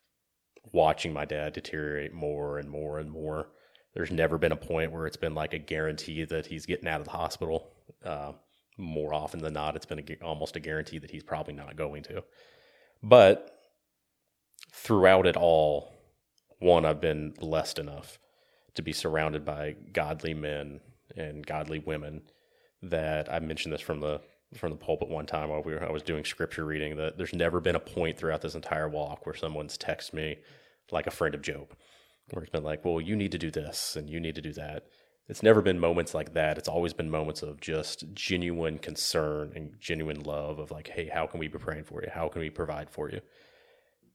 watching 0.72 1.14
my 1.14 1.26
dad 1.26 1.54
deteriorate 1.54 2.14
more 2.14 2.58
and 2.58 2.70
more 2.70 2.98
and 2.98 3.12
more 3.12 3.50
there's 3.94 4.12
never 4.12 4.38
been 4.38 4.52
a 4.52 4.58
point 4.58 4.92
where 4.92 5.06
it's 5.06 5.18
been 5.18 5.36
like 5.36 5.54
a 5.54 5.60
guarantee 5.60 6.26
that 6.26 6.46
he's 6.48 6.66
getting 6.66 6.88
out 6.88 7.00
of 7.00 7.06
the 7.06 7.12
hospital. 7.12 7.72
Uh, 8.04 8.34
more 8.78 9.14
often 9.14 9.40
than 9.40 9.54
not, 9.54 9.76
it's 9.76 9.86
been 9.86 10.00
a, 10.00 10.26
almost 10.26 10.56
a 10.56 10.60
guarantee 10.60 10.98
that 10.98 11.12
he's 11.12 11.24
probably 11.24 11.54
not 11.54 11.76
going 11.76 12.04
to. 12.04 12.24
But 13.04 13.60
throughout 14.72 15.28
it 15.28 15.38
all, 15.38 15.94
one, 16.60 16.86
I've 16.86 17.02
been 17.02 17.32
blessed 17.32 17.78
enough 17.78 18.18
to 18.76 18.82
be 18.82 18.94
surrounded 18.94 19.46
by 19.46 19.76
godly 19.92 20.34
men 20.34 20.80
and 21.16 21.46
godly 21.46 21.80
women 21.80 22.22
that 22.82 23.32
I 23.32 23.40
mentioned 23.40 23.74
this 23.74 23.82
from 23.82 24.00
the 24.00 24.22
from 24.58 24.70
the 24.70 24.78
pulpit 24.78 25.10
one 25.10 25.26
time 25.26 25.50
while 25.50 25.64
we 25.64 25.74
were, 25.74 25.84
I 25.84 25.92
was 25.92 26.04
doing 26.04 26.24
scripture 26.24 26.64
reading 26.64 26.96
that 26.98 27.18
there's 27.18 27.34
never 27.34 27.60
been 27.60 27.76
a 27.76 27.80
point 27.80 28.20
throughout 28.20 28.42
this 28.42 28.54
entire 28.54 28.88
walk 28.88 29.26
where 29.26 29.34
someone's 29.34 29.80
texted 29.80 30.14
me 30.14 30.38
like 30.92 31.08
a 31.08 31.12
friend 31.12 31.34
of 31.34 31.42
Job 31.42 31.70
where 32.32 32.44
it's 32.44 32.52
been 32.52 32.64
like, 32.64 32.84
well, 32.86 33.02
you 33.02 33.16
need 33.16 33.32
to 33.32 33.38
do 33.38 33.52
this 33.52 33.96
and 33.96 34.10
you 34.10 34.20
need 34.20 34.36
to 34.36 34.42
do 34.42 34.54
that. 34.54 34.86
It's 35.30 35.44
never 35.44 35.62
been 35.62 35.80
moments 35.80 36.14
like 36.14 36.34
that. 36.34 36.58
It's 36.58 36.68
always 36.68 36.94
been 36.94 37.10
moments 37.10 37.42
of 37.44 37.62
just 37.62 38.14
genuine 38.14 38.78
concern 38.78 39.54
and 39.56 39.76
genuine 39.80 40.22
love 40.22 40.60
of 40.60 40.70
like, 40.70 40.90
hey, 40.90 41.08
how 41.08 41.28
can 41.28 41.40
we 41.40 41.48
be 41.48 41.58
praying 41.58 41.86
for 41.86 42.02
you? 42.02 42.10
How 42.14 42.28
can 42.28 42.42
we 42.42 42.50
provide 42.50 42.90
for 42.90 43.10
you? 43.10 43.22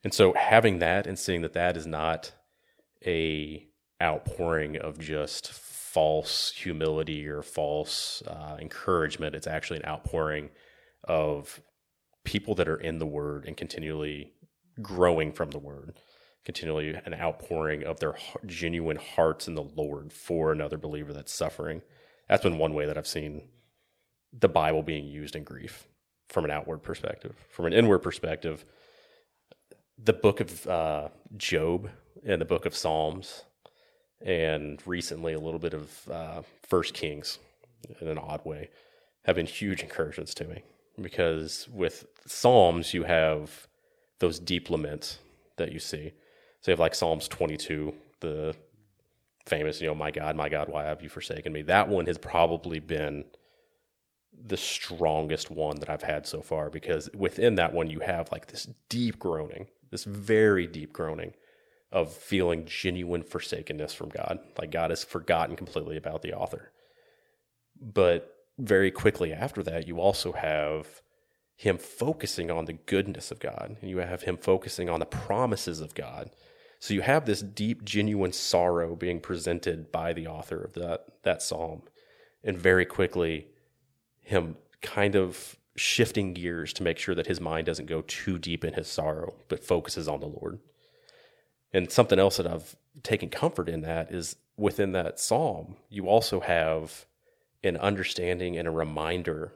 And 0.05 0.13
so 0.13 0.35
having 0.35 0.79
that 0.81 1.07
and 1.07 1.19
seeing 1.19 1.43
that 1.43 1.55
that 1.55 1.77
is 1.77 1.87
not 1.87 2.33
a 3.07 3.67
outpouring 4.03 4.77
of 4.77 4.99
just 4.99 5.51
false 5.51 6.53
humility 6.55 7.27
or 7.27 7.43
false 7.43 8.23
uh, 8.27 8.57
encouragement. 8.61 9.35
It's 9.35 9.47
actually 9.47 9.81
an 9.81 9.87
outpouring 9.87 10.51
of 11.05 11.61
people 12.25 12.55
that 12.57 12.69
are 12.69 12.77
in 12.77 12.99
the 12.99 13.07
word 13.07 13.47
and 13.47 13.57
continually 13.57 14.33
growing 14.83 15.33
from 15.33 15.51
the 15.51 15.59
word 15.59 15.95
continually 16.49 16.99
an 17.05 17.13
outpouring 17.13 17.85
of 17.85 18.01
their 18.01 18.15
genuine 18.47 18.97
hearts 18.97 19.49
in 19.49 19.55
the 19.55 19.63
Lord 19.63 20.11
for 20.11 20.51
another 20.51 20.79
believer 20.79 21.13
that's 21.13 21.31
suffering. 21.31 21.83
That's 22.27 22.43
been 22.43 22.57
one 22.57 22.73
way 22.73 22.87
that 22.87 22.97
I've 22.97 23.07
seen 23.07 23.43
the 24.33 24.49
Bible 24.49 24.83
being 24.83 25.05
used 25.05 25.37
in 25.37 25.45
grief 25.45 25.87
from 26.31 26.47
an 26.47 26.51
outward 26.51 26.79
perspective. 26.79 27.37
From 27.51 27.67
an 27.67 27.75
inward 27.75 27.99
perspective, 27.99 28.65
the 30.03 30.15
book 30.15 30.41
of 30.41 30.67
uh, 30.67 31.09
Job 31.37 31.91
and 32.25 32.41
the 32.41 32.47
book 32.47 32.65
of 32.65 32.75
Psalms, 32.75 33.43
and 34.23 34.81
recently 34.87 35.35
a 35.35 35.39
little 35.39 35.61
bit 35.61 35.75
of 35.75 36.09
uh, 36.11 36.43
First 36.63 36.95
Kings 36.95 37.39
in 38.01 38.09
an 38.09 38.17
odd 38.17 38.43
way, 38.47 38.71
have 39.27 39.37
been 39.37 39.45
huge 39.45 39.83
encouragements 39.83 40.33
to 40.33 40.45
me 40.45 40.63
because 40.99 41.69
with 41.69 42.07
Psalms 42.25 42.95
you 42.95 43.03
have 43.03 43.69
those 44.19 44.39
deep 44.39 44.71
laments 44.71 45.19
that 45.59 45.73
you 45.73 45.79
see 45.79 46.15
so 46.69 46.71
you 46.71 46.73
have 46.73 46.81
like 46.81 46.95
Psalms 46.95 47.29
22, 47.29 47.95
the 48.21 48.55
famous, 49.47 49.81
you 49.81 49.87
know, 49.87 49.95
my 49.95 50.11
God, 50.11 50.37
my 50.37 50.51
God, 50.51 50.69
why 50.69 50.85
have 50.85 51.03
you 51.03 51.09
forsaken 51.09 51.51
me? 51.51 51.63
That 51.63 51.89
one 51.89 52.05
has 52.05 52.19
probably 52.19 52.79
been 52.79 53.25
the 54.39 54.59
strongest 54.59 55.51
one 55.51 55.81
that 55.81 55.89
I've 55.89 56.03
had 56.03 56.27
so 56.27 56.43
far 56.43 56.69
because 56.69 57.09
within 57.15 57.55
that 57.55 57.73
one, 57.73 57.89
you 57.89 58.01
have 58.01 58.31
like 58.31 58.49
this 58.49 58.69
deep 58.91 59.19
groaning, 59.19 59.69
this 59.91 60.05
very 60.05 60.67
deep 60.67 60.93
groaning 60.93 61.33
of 61.91 62.13
feeling 62.13 62.67
genuine 62.67 63.23
forsakenness 63.23 63.95
from 63.95 64.11
God. 64.11 64.39
Like 64.59 64.71
God 64.71 64.91
has 64.91 65.03
forgotten 65.03 65.57
completely 65.57 65.97
about 65.97 66.21
the 66.21 66.35
author. 66.35 66.71
But 67.81 68.37
very 68.59 68.91
quickly 68.91 69.33
after 69.33 69.63
that, 69.63 69.89
you 69.89 70.01
also 70.01 70.33
have 70.33 71.01
him 71.57 71.79
focusing 71.79 72.51
on 72.51 72.67
the 72.67 72.75
goodness 72.75 73.31
of 73.31 73.41
God, 73.41 73.79
and 73.81 73.89
you 73.89 73.97
have 74.01 74.25
him 74.25 74.37
focusing 74.37 74.91
on 74.91 75.01
the 75.01 75.07
promises 75.07 75.81
of 75.81 75.95
God 75.95 76.29
so 76.81 76.95
you 76.95 77.01
have 77.03 77.27
this 77.27 77.43
deep, 77.43 77.85
genuine 77.85 78.33
sorrow 78.33 78.95
being 78.95 79.21
presented 79.21 79.91
by 79.91 80.13
the 80.13 80.27
author 80.27 80.63
of 80.63 80.75
that 80.75 81.07
that 81.23 81.43
psalm, 81.43 81.83
and 82.45 82.57
very 82.57 82.85
quickly, 82.85 83.49
him 84.21 84.57
kind 84.81 85.17
of 85.17 85.57
shifting 85.77 86.35
gears 86.35 86.73
to 86.73 86.83
make 86.83 86.99
sure 86.99 87.15
that 87.15 87.27
his 87.27 87.41
mind 87.41 87.67
doesn't 87.67 87.87
go 87.87 88.03
too 88.03 88.39
deep 88.39 88.65
in 88.65 88.75
his 88.75 88.89
sorrow, 88.89 89.35
but 89.49 89.65
focuses 89.65 90.09
on 90.09 90.21
the 90.21 90.27
Lord. 90.27 90.59
And 91.73 91.91
something 91.91 92.19
else 92.19 92.37
that 92.39 92.47
I've 92.47 92.77
taken 93.03 93.29
comfort 93.29 93.69
in 93.69 93.83
that 93.83 94.13
is 94.13 94.37
within 94.57 94.93
that 94.93 95.21
psalm, 95.21 95.77
you 95.89 96.09
also 96.09 96.41
have 96.41 97.07
an 97.63 97.77
understanding 97.77 98.57
and 98.57 98.67
a 98.67 98.73
reminder 98.73 99.53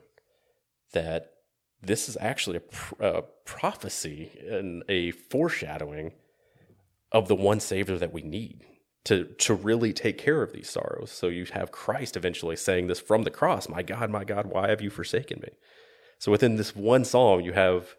that 0.91 1.33
this 1.81 2.07
is 2.07 2.17
actually 2.19 2.59
a, 2.99 3.05
a 3.05 3.21
prophecy 3.45 4.31
and 4.49 4.83
a 4.87 5.11
foreshadowing 5.11 6.13
of 7.13 7.27
the 7.27 7.35
one 7.35 7.59
Savior 7.59 7.97
that 7.97 8.11
we 8.11 8.21
need 8.21 8.65
to 9.05 9.25
to 9.25 9.53
really 9.53 9.93
take 9.93 10.17
care 10.17 10.41
of 10.41 10.53
these 10.53 10.69
sorrows. 10.69 11.11
So 11.11 11.27
you 11.27 11.45
have 11.53 11.71
Christ 11.71 12.17
eventually 12.17 12.55
saying 12.55 12.87
this 12.87 12.99
from 12.99 13.23
the 13.23 13.29
cross, 13.29 13.69
"My 13.69 13.83
God, 13.83 14.09
my 14.09 14.23
God, 14.23 14.47
why 14.47 14.69
have 14.69 14.81
you 14.81 14.89
forsaken 14.89 15.39
me?" 15.41 15.49
So 16.19 16.31
within 16.31 16.55
this 16.55 16.75
one 16.75 17.05
psalm, 17.05 17.41
you 17.41 17.53
have 17.53 17.95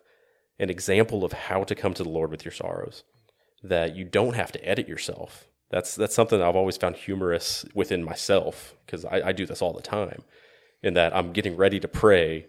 an 0.59 0.71
example 0.71 1.25
of 1.25 1.33
how 1.33 1.65
to 1.65 1.75
come 1.75 1.95
to 1.95 2.03
the 2.03 2.09
Lord 2.09 2.31
with 2.31 2.45
your 2.45 2.53
sorrows. 2.53 3.05
That 3.63 3.97
you 3.97 4.05
don't 4.05 4.35
have 4.35 4.53
to 4.53 4.69
edit 4.69 4.89
yourself. 4.89 5.49
That's 5.71 5.95
that's 5.95 6.15
something 6.15 6.41
I've 6.41 6.57
always 6.57 6.77
found 6.77 6.97
humorous 6.97 7.65
within 7.75 8.05
myself 8.05 8.75
because 8.85 9.05
I, 9.05 9.29
I 9.29 9.33
do 9.33 9.47
this 9.47 9.63
all 9.63 9.73
the 9.73 9.83
time. 9.83 10.23
In 10.83 10.95
that 10.95 11.15
I'm 11.17 11.33
getting 11.33 11.57
ready 11.57 11.81
to 11.81 11.89
pray, 11.89 12.47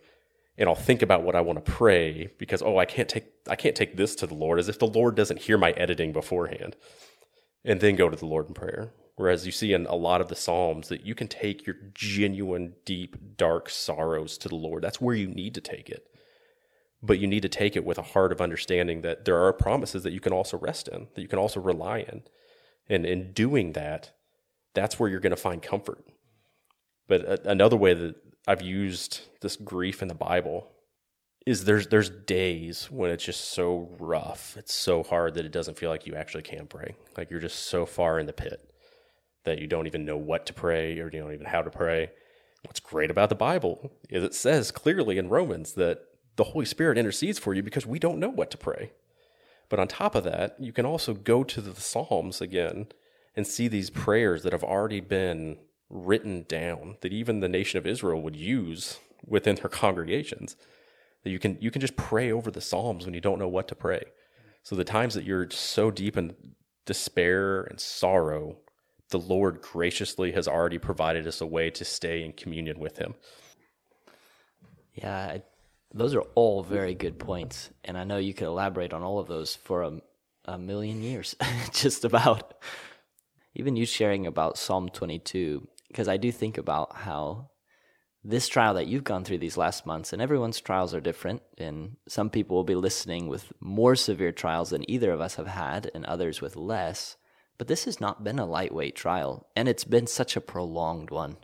and 0.58 0.70
I'll 0.70 0.76
think 0.76 1.02
about 1.02 1.24
what 1.24 1.36
I 1.36 1.42
want 1.42 1.64
to 1.64 1.72
pray 1.72 2.30
because 2.38 2.62
oh 2.62 2.78
I 2.78 2.86
can't 2.86 3.10
take 3.10 3.26
I 3.48 3.56
can't 3.56 3.76
take 3.76 3.98
this 3.98 4.16
to 4.16 4.28
the 4.28 4.34
Lord 4.34 4.60
as 4.60 4.70
if 4.70 4.80
the 4.80 4.88
Lord 4.88 5.16
doesn't 5.16 5.42
hear 5.42 5.58
my 5.58 5.72
editing 5.72 6.14
beforehand, 6.14 6.76
and 7.64 7.82
then 7.82 7.96
go 7.96 8.10
to 8.10 8.18
the 8.18 8.26
Lord 8.26 8.48
in 8.48 8.54
prayer. 8.54 8.92
Whereas 9.16 9.46
you 9.46 9.52
see 9.52 9.72
in 9.72 9.86
a 9.86 9.96
lot 9.96 10.20
of 10.20 10.28
the 10.28 10.36
Psalms 10.36 10.90
that 10.90 11.06
you 11.06 11.16
can 11.16 11.28
take 11.30 11.66
your 11.66 11.78
genuine, 11.94 12.74
deep, 12.84 13.38
dark 13.38 13.70
sorrows 13.70 14.38
to 14.40 14.50
the 14.50 14.56
Lord. 14.56 14.84
That's 14.84 15.00
where 15.00 15.16
you 15.16 15.28
need 15.28 15.54
to 15.56 15.62
take 15.62 15.90
it. 15.90 16.08
But 17.02 17.20
you 17.20 17.28
need 17.28 17.42
to 17.44 17.50
take 17.50 17.78
it 17.78 17.86
with 17.86 17.98
a 17.98 18.02
heart 18.02 18.34
of 18.34 18.42
understanding 18.42 19.02
that 19.02 19.24
there 19.24 19.38
are 19.38 19.54
promises 19.54 20.04
that 20.04 20.12
you 20.12 20.20
can 20.20 20.34
also 20.34 20.58
rest 20.58 20.90
in, 20.90 21.08
that 21.14 21.22
you 21.22 21.30
can 21.30 21.40
also 21.40 21.62
rely 21.62 22.00
in. 22.00 22.24
And 22.90 23.06
in 23.06 23.32
doing 23.32 23.72
that, 23.72 24.12
that's 24.74 25.00
where 25.00 25.10
you're 25.10 25.22
going 25.22 25.32
to 25.32 25.38
find 25.38 25.62
comfort. 25.62 26.04
But 27.08 27.46
another 27.46 27.78
way 27.78 27.94
that 27.94 28.16
I've 28.48 28.62
used 28.62 29.22
this 29.42 29.56
grief 29.56 30.02
in 30.02 30.08
the 30.08 30.14
Bible 30.16 30.72
is 31.46 31.66
there's 31.66 31.88
there's 31.88 32.10
days 32.10 32.90
when 32.92 33.12
it's 33.12 33.24
just 33.24 33.52
so 33.52 33.96
rough, 34.00 34.56
it's 34.58 34.74
so 34.74 35.04
hard 35.04 35.36
that 35.36 35.46
it 35.46 35.52
doesn't 35.52 35.78
feel 35.78 35.90
like 35.90 36.08
you 36.08 36.16
actually 36.16 36.44
can 36.44 36.68
pray. 36.68 36.96
Like 37.18 37.30
you're 37.30 37.40
just 37.40 37.68
so 37.68 37.86
far 37.86 38.20
in 38.20 38.26
the 38.26 38.34
pit 38.34 38.68
that 39.44 39.60
you 39.60 39.68
don't 39.68 39.88
even 39.88 40.06
know 40.06 40.18
what 40.18 40.46
to 40.48 40.54
pray 40.54 41.00
or 41.00 41.06
you 41.06 41.20
don't 41.20 41.34
even 41.34 41.46
how 41.46 41.62
to 41.62 41.70
pray. 41.70 42.12
What's 42.66 42.80
great 42.80 43.12
about 43.12 43.30
the 43.30 43.36
Bible 43.36 43.92
is 44.10 44.24
it 44.24 44.34
says 44.34 44.72
clearly 44.72 45.20
in 45.20 45.30
Romans 45.30 45.74
that 45.74 46.00
the 46.36 46.46
Holy 46.46 46.66
Spirit 46.66 46.98
intercedes 46.98 47.38
for 47.38 47.54
you 47.54 47.62
because 47.62 47.86
we 47.86 48.00
don't 48.00 48.20
know 48.20 48.30
what 48.30 48.50
to 48.52 48.58
pray. 48.58 48.92
But 49.70 49.80
on 49.80 49.88
top 49.88 50.16
of 50.16 50.24
that, 50.24 50.56
you 50.60 50.74
can 50.74 50.86
also 50.86 51.14
go 51.14 51.44
to 51.44 51.62
the 51.62 51.80
Psalms 51.80 52.42
again 52.42 52.88
and 53.36 53.46
see 53.46 53.68
these 53.68 53.90
prayers 53.90 54.44
that 54.44 54.54
have 54.54 54.64
already 54.64 55.00
been 55.00 55.58
written 55.90 56.46
down 56.48 56.98
that 57.02 57.14
even 57.14 57.40
the 57.40 57.50
nation 57.50 57.78
of 57.78 57.88
Israel 57.88 58.22
would 58.22 58.36
use 58.36 59.00
within 59.26 59.56
their 59.56 59.70
congregations. 59.70 60.56
That 61.24 61.32
you 61.32 61.40
can 61.40 61.58
you 61.60 61.72
can 61.72 61.82
just 61.82 61.96
pray 61.98 62.32
over 62.32 62.52
the 62.52 62.62
Psalms 62.62 63.06
when 63.06 63.14
you 63.14 63.22
don't 63.22 63.40
know 63.40 63.48
what 63.48 63.68
to 63.70 63.76
pray. 63.76 64.04
So 64.64 64.76
the 64.76 64.84
times 64.84 65.14
that 65.14 65.26
you're 65.26 65.50
so 65.52 65.92
deep 65.92 66.18
in 66.18 66.36
despair 66.86 67.62
and 67.64 67.80
sorrow, 67.80 68.58
the 69.10 69.20
Lord 69.20 69.62
graciously 69.62 70.32
has 70.32 70.48
already 70.48 70.78
provided 70.78 71.28
us 71.28 71.42
a 71.42 71.46
way 71.46 71.70
to 71.72 71.86
stay 71.86 72.24
in 72.24 72.34
communion 72.34 72.80
with 72.80 72.98
Him. 72.98 73.16
Yeah, 74.94 75.38
those 75.94 76.16
are 76.16 76.24
all 76.36 76.64
very 76.64 76.96
good 76.96 77.20
points, 77.20 77.70
and 77.84 77.98
I 77.98 78.04
know 78.04 78.18
you 78.18 78.34
could 78.34 78.48
elaborate 78.48 78.94
on 78.94 79.04
all 79.04 79.20
of 79.20 79.28
those 79.28 79.56
for 79.56 79.84
a, 79.84 80.00
a 80.46 80.58
million 80.58 81.02
years, 81.02 81.36
just 81.72 82.06
about. 82.06 82.56
Even 83.56 83.76
you 83.76 83.86
sharing 83.86 84.28
about 84.28 84.58
Psalm 84.58 84.90
22, 84.90 85.68
because 85.96 86.10
I 86.10 86.18
do 86.18 86.30
think 86.30 86.58
about 86.58 86.94
how 86.94 87.52
this 88.22 88.50
trial 88.50 88.74
that 88.74 88.88
you've 88.88 89.06
gone 89.06 89.24
through 89.24 89.38
these 89.38 89.56
last 89.56 89.86
months, 89.86 90.12
and 90.12 90.22
everyone's 90.22 90.60
trials 90.60 90.94
are 90.94 91.00
different, 91.00 91.42
and 91.58 91.96
some 92.06 92.30
people 92.30 92.58
will 92.58 92.66
be 92.66 92.76
listening 92.76 93.30
with 93.30 93.54
more 93.62 93.96
severe 93.96 94.34
trials 94.34 94.72
than 94.72 94.92
either 94.92 95.14
of 95.14 95.22
us 95.22 95.36
have 95.36 95.48
had, 95.48 95.90
and 95.96 96.04
others 96.04 96.42
with 96.42 96.58
less. 96.58 97.16
But 97.58 97.70
this 97.70 97.86
has 97.86 98.02
not 98.02 98.26
been 98.26 98.40
a 98.40 98.46
lightweight 98.46 98.94
trial, 98.98 99.48
and 99.56 99.70
it's 99.70 99.86
been 99.86 100.06
such 100.06 100.36
a 100.36 100.42
prolonged 100.42 101.12
one. 101.12 101.38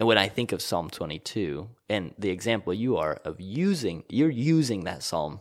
And 0.00 0.08
when 0.08 0.18
I 0.18 0.26
think 0.26 0.50
of 0.50 0.60
Psalm 0.60 0.90
22 0.90 1.68
and 1.88 2.14
the 2.18 2.30
example 2.30 2.74
you 2.74 2.96
are 2.96 3.20
of 3.24 3.40
using, 3.40 4.02
you're 4.08 4.28
using 4.28 4.82
that 4.84 5.04
psalm. 5.04 5.38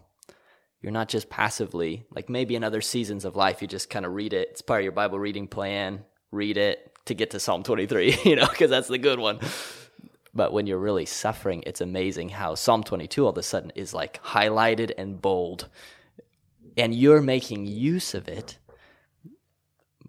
You're 0.80 0.92
not 0.92 1.10
just 1.10 1.28
passively, 1.28 2.06
like 2.12 2.30
maybe 2.30 2.56
in 2.56 2.64
other 2.64 2.82
seasons 2.82 3.26
of 3.26 3.36
life, 3.36 3.64
you 3.64 3.68
just 3.68 3.90
kind 3.90 4.06
of 4.06 4.14
read 4.14 4.32
it. 4.32 4.50
It's 4.52 4.62
part 4.62 4.82
of 4.82 4.84
your 4.84 4.92
Bible 4.92 5.18
reading 5.18 5.48
plan, 5.48 6.06
read 6.30 6.58
it 6.58 6.93
to 7.06 7.14
get 7.14 7.32
to 7.32 7.40
Psalm 7.40 7.64
23, 7.64 8.20
you 8.26 8.36
know, 8.36 8.48
because 8.48 8.70
that's 8.70 8.88
the 8.88 8.98
good 8.98 9.20
one. 9.20 9.40
But 10.34 10.52
when 10.52 10.66
you're 10.66 10.80
really 10.80 11.06
suffering, 11.06 11.64
it's 11.66 11.82
amazing 11.82 12.30
how 12.30 12.56
Psalm 12.56 12.84
22 12.84 13.24
all 13.24 13.30
of 13.30 13.38
a 13.38 13.44
sudden 13.44 13.72
is 13.76 13.94
like 13.94 14.22
highlighted 14.24 14.92
and 14.98 15.22
bold. 15.22 15.70
And 16.76 16.96
you're 16.96 17.22
making 17.22 17.68
use 17.68 18.16
of 18.16 18.28
it 18.28 18.58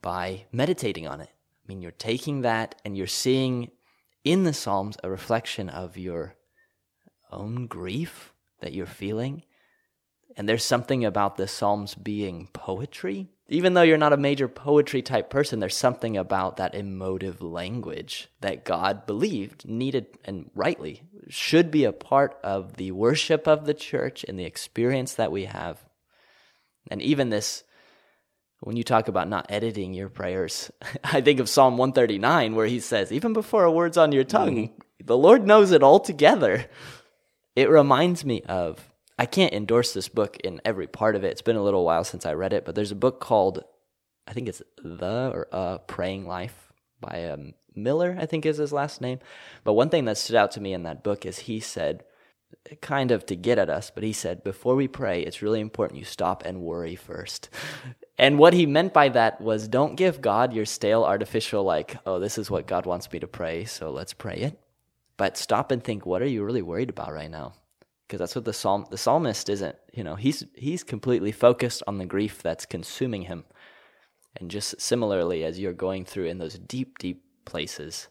by 0.01 0.45
meditating 0.51 1.07
on 1.07 1.21
it. 1.21 1.29
I 1.31 1.65
mean, 1.69 1.83
you're 1.83 1.91
taking 1.91 2.41
that 2.43 2.81
and 2.85 2.97
you're 2.97 3.07
seeing 3.07 3.71
in 4.25 4.45
the 4.45 4.55
Psalms 4.55 4.97
a 5.05 5.11
reflection 5.11 5.69
of 5.69 5.99
your 5.99 6.37
own 7.31 7.67
grief 7.67 8.33
that 8.61 8.73
you're 8.73 8.87
feeling. 8.87 9.43
And 10.37 10.49
there's 10.49 10.65
something 10.65 11.05
about 11.05 11.37
the 11.37 11.47
Psalms 11.47 11.95
being 11.95 12.49
poetry. 12.53 13.29
Even 13.49 13.75
though 13.75 13.83
you're 13.83 13.99
not 13.99 14.15
a 14.15 14.19
major 14.19 14.49
poetry 14.49 15.03
type 15.03 15.29
person, 15.29 15.61
there's 15.61 15.77
something 15.77 16.17
about 16.17 16.57
that 16.57 16.75
emotive 16.75 17.43
language 17.43 18.29
that 18.41 18.65
God 18.65 19.07
believed 19.07 19.69
needed 19.69 20.07
and 20.25 20.51
rightly 20.55 21.03
should 21.29 21.71
be 21.71 21.85
a 21.85 21.93
part 21.93 22.39
of 22.43 22.77
the 22.77 22.93
worship 22.93 23.47
of 23.47 23.67
the 23.67 23.75
church 23.75 24.25
and 24.27 24.39
the 24.39 24.45
experience 24.45 25.15
that 25.15 25.31
we 25.31 25.45
have. 25.45 25.85
And 26.91 27.03
even 27.03 27.29
this 27.29 27.65
when 28.61 28.77
you 28.77 28.85
talk 28.85 29.09
about 29.09 29.29
not 29.29 29.47
editing 29.51 29.93
your 29.93 30.09
prayers, 30.09 30.73
I 31.05 31.21
think 31.21 31.39
of 31.39 31.51
Psalm 31.51 31.77
139 31.77 32.55
where 32.55 32.67
he 32.67 32.81
says, 32.81 33.13
even 33.13 33.35
before 33.35 33.65
a 33.65 33.71
word's 33.71 33.99
on 33.99 34.13
your 34.13 34.25
tongue, 34.25 34.69
mm-hmm. 34.69 35.05
the 35.05 35.19
Lord 35.19 35.47
knows 35.47 35.71
it 35.71 35.83
all 35.83 36.01
together. 36.01 36.65
It 37.55 37.69
reminds 37.69 38.25
me 38.25 38.41
of, 38.43 38.91
I 39.19 39.27
can't 39.27 39.55
endorse 39.55 39.93
this 39.93 40.09
book 40.09 40.37
in 40.39 40.61
every 40.65 40.87
part 40.87 41.15
of 41.15 41.25
it. 41.25 41.29
It's 41.29 41.43
been 41.43 41.57
a 41.57 41.63
little 41.63 41.85
while 41.85 42.05
since 42.05 42.27
I 42.27 42.35
read 42.35 42.53
it, 42.53 42.65
but 42.65 42.75
there's 42.75 42.91
a 42.91 42.97
book 42.97 43.21
called, 43.21 43.65
I 44.27 44.33
think 44.33 44.49
it's 44.49 44.63
The 44.83 45.31
or 45.33 45.49
uh, 45.53 45.79
Praying 45.79 46.27
Life 46.27 46.73
by 47.01 47.29
um, 47.31 47.55
Miller, 47.75 48.17
I 48.19 48.27
think 48.27 48.45
is 48.45 48.57
his 48.57 48.73
last 48.73 49.01
name. 49.01 49.21
But 49.63 49.75
one 49.75 49.89
thing 49.89 50.05
that 50.07 50.19
stood 50.19 50.37
out 50.37 50.51
to 50.53 50.61
me 50.61 50.73
in 50.73 50.83
that 50.83 51.05
book 51.05 51.25
is 51.25 51.41
he 51.41 51.61
said, 51.61 52.05
kind 52.81 53.11
of 53.11 53.27
to 53.27 53.37
get 53.37 53.59
at 53.59 53.71
us, 53.71 53.91
but 53.95 54.05
he 54.05 54.13
said, 54.13 54.45
before 54.45 54.75
we 54.75 54.89
pray, 54.89 55.23
it's 55.23 55.43
really 55.43 55.61
important 55.61 55.99
you 55.99 56.05
stop 56.05 56.45
and 56.45 56.63
worry 56.63 56.97
first. 56.97 57.49
And 58.17 58.39
what 58.39 58.55
he 58.55 58.65
meant 58.65 58.93
by 58.93 59.09
that 59.09 59.41
was 59.41 59.67
don't 59.67 59.97
give 59.97 60.21
God 60.21 60.53
your 60.53 60.67
stale, 60.67 61.03
artificial, 61.03 61.65
like, 61.65 61.97
oh, 62.07 62.21
this 62.21 62.39
is 62.39 62.49
what 62.49 62.69
God 62.69 62.87
wants 62.87 63.11
me 63.11 63.19
to 63.19 63.27
pray, 63.27 63.65
so 63.65 63.91
let's 63.91 64.13
pray 64.13 64.37
it. 64.37 64.61
But 65.17 65.37
stop 65.37 65.73
and 65.73 65.83
think, 65.83 66.07
what 66.07 66.23
are 66.23 66.27
you 66.29 66.45
really 66.45 66.63
worried 66.63 66.91
about 66.91 67.13
right 67.13 67.29
now? 67.29 67.55
Because 68.07 68.19
that's 68.19 68.35
what 68.35 68.45
the 68.45 68.53
psalm 68.53 68.87
the 68.91 68.99
psalmist 68.99 69.49
isn't, 69.49 69.77
you 69.93 70.05
know, 70.05 70.15
he's 70.15 70.45
he's 70.55 70.85
completely 70.85 71.33
focused 71.33 71.83
on 71.87 71.99
the 71.99 72.07
grief 72.07 72.43
that's 72.43 72.67
consuming 72.67 73.23
him. 73.23 73.45
And 74.37 74.51
just 74.51 74.81
similarly 74.81 75.45
as 75.45 75.59
you're 75.59 75.73
going 75.73 76.05
through 76.05 76.27
in 76.27 76.39
those 76.39 76.59
deep, 76.59 76.99
deep 76.99 77.23
places, 77.45 78.09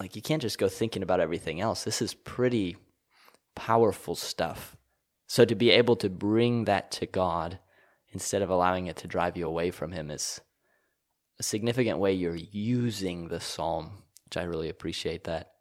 like 0.00 0.16
you 0.16 0.22
can't 0.22 0.42
just 0.42 0.58
go 0.58 0.68
thinking 0.68 1.02
about 1.02 1.20
everything 1.20 1.60
else. 1.60 1.84
This 1.84 2.00
is 2.02 2.14
pretty 2.14 2.76
powerful 3.54 4.14
stuff. 4.14 4.76
So 5.26 5.44
to 5.44 5.54
be 5.54 5.70
able 5.70 5.96
to 5.96 6.10
bring 6.10 6.64
that 6.64 6.90
to 6.92 7.06
God 7.06 7.58
instead 8.10 8.42
of 8.42 8.50
allowing 8.50 8.86
it 8.86 8.96
to 8.96 9.08
drive 9.08 9.36
you 9.36 9.46
away 9.46 9.70
from 9.70 9.92
Him 9.92 10.10
is 10.10 10.40
a 11.38 11.42
significant 11.42 11.98
way 11.98 12.12
you're 12.12 12.36
using 12.36 13.28
the 13.28 13.40
psalm, 13.40 14.02
which 14.24 14.36
I 14.36 14.42
really 14.42 14.68
appreciate 14.68 15.24
that. 15.24 15.52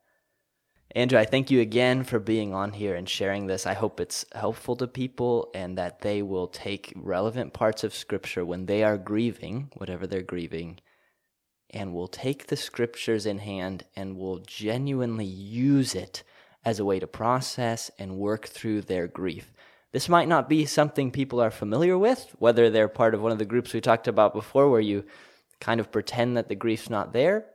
Andrew, 0.93 1.17
I 1.17 1.23
thank 1.23 1.49
you 1.49 1.61
again 1.61 2.03
for 2.03 2.19
being 2.19 2.53
on 2.53 2.73
here 2.73 2.95
and 2.95 3.07
sharing 3.07 3.47
this. 3.47 3.65
I 3.65 3.73
hope 3.73 4.01
it's 4.01 4.25
helpful 4.33 4.75
to 4.75 4.87
people 4.87 5.49
and 5.53 5.77
that 5.77 6.01
they 6.01 6.21
will 6.21 6.47
take 6.47 6.91
relevant 6.95 7.53
parts 7.53 7.85
of 7.85 7.95
Scripture 7.95 8.43
when 8.43 8.65
they 8.65 8.83
are 8.83 8.97
grieving, 8.97 9.69
whatever 9.77 10.05
they're 10.05 10.21
grieving, 10.21 10.81
and 11.69 11.93
will 11.93 12.09
take 12.09 12.47
the 12.47 12.57
Scriptures 12.57 13.25
in 13.25 13.37
hand 13.37 13.85
and 13.95 14.17
will 14.17 14.39
genuinely 14.39 15.25
use 15.25 15.95
it 15.95 16.23
as 16.65 16.77
a 16.79 16.85
way 16.85 16.99
to 16.99 17.07
process 17.07 17.89
and 17.97 18.17
work 18.17 18.47
through 18.47 18.81
their 18.81 19.07
grief. 19.07 19.53
This 19.93 20.09
might 20.09 20.27
not 20.27 20.49
be 20.49 20.65
something 20.65 21.09
people 21.09 21.41
are 21.41 21.51
familiar 21.51 21.97
with, 21.97 22.35
whether 22.37 22.69
they're 22.69 22.89
part 22.89 23.13
of 23.13 23.21
one 23.21 23.31
of 23.31 23.39
the 23.39 23.45
groups 23.45 23.73
we 23.73 23.79
talked 23.79 24.09
about 24.09 24.33
before 24.33 24.69
where 24.69 24.81
you 24.81 25.05
kind 25.61 25.79
of 25.79 25.91
pretend 25.91 26.35
that 26.35 26.49
the 26.49 26.55
grief's 26.55 26.89
not 26.89 27.13
there, 27.13 27.45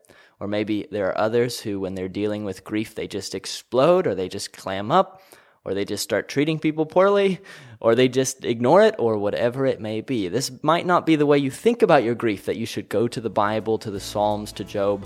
or 0.41 0.49
maybe 0.49 0.87
there 0.91 1.09
are 1.09 1.19
others 1.19 1.61
who, 1.61 1.81
when 1.81 1.95
they're 1.95 2.09
dealing 2.09 2.45
with 2.45 2.65
grief, 2.65 2.95
they 2.95 3.07
just 3.07 3.35
explode 3.35 4.07
or 4.07 4.15
they 4.15 4.29
just 4.29 4.53
clam 4.53 4.91
up 4.91 5.21
or 5.65 5.75
they 5.75 5.85
just 5.85 6.03
start 6.03 6.29
treating 6.29 6.59
people 6.59 6.87
poorly 6.87 7.41
or 7.81 7.95
they 7.95 8.09
just 8.09 8.45
ignore 8.45 8.83
it 8.83 8.95
or 8.99 9.19
whatever 9.19 9.67
it 9.67 9.81
may 9.81 10.01
be. 10.01 10.29
This 10.29 10.51
might 10.63 10.87
not 10.87 11.05
be 11.05 11.17
the 11.17 11.27
way 11.27 11.39
you 11.39 11.51
think 11.51 11.83
about 11.83 12.05
your 12.05 12.15
grief, 12.15 12.47
that 12.47 12.57
you 12.57 12.67
should 12.67 12.89
go 12.89 13.09
to 13.09 13.21
the 13.21 13.31
Bible, 13.31 13.77
to 13.79 13.91
the 13.91 14.01
Psalms, 14.01 14.53
to 14.53 14.65
Job, 14.65 15.05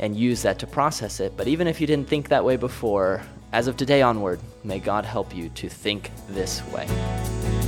and 0.00 0.16
use 0.16 0.42
that 0.42 0.58
to 0.58 0.66
process 0.66 1.20
it. 1.20 1.36
But 1.36 1.48
even 1.48 1.66
if 1.66 1.80
you 1.80 1.86
didn't 1.86 2.08
think 2.08 2.28
that 2.28 2.44
way 2.44 2.56
before, 2.56 3.22
as 3.52 3.68
of 3.68 3.76
today 3.76 4.02
onward, 4.02 4.40
may 4.64 4.78
God 4.78 5.04
help 5.04 5.34
you 5.34 5.48
to 5.50 5.68
think 5.68 6.10
this 6.28 6.62
way. 6.68 7.65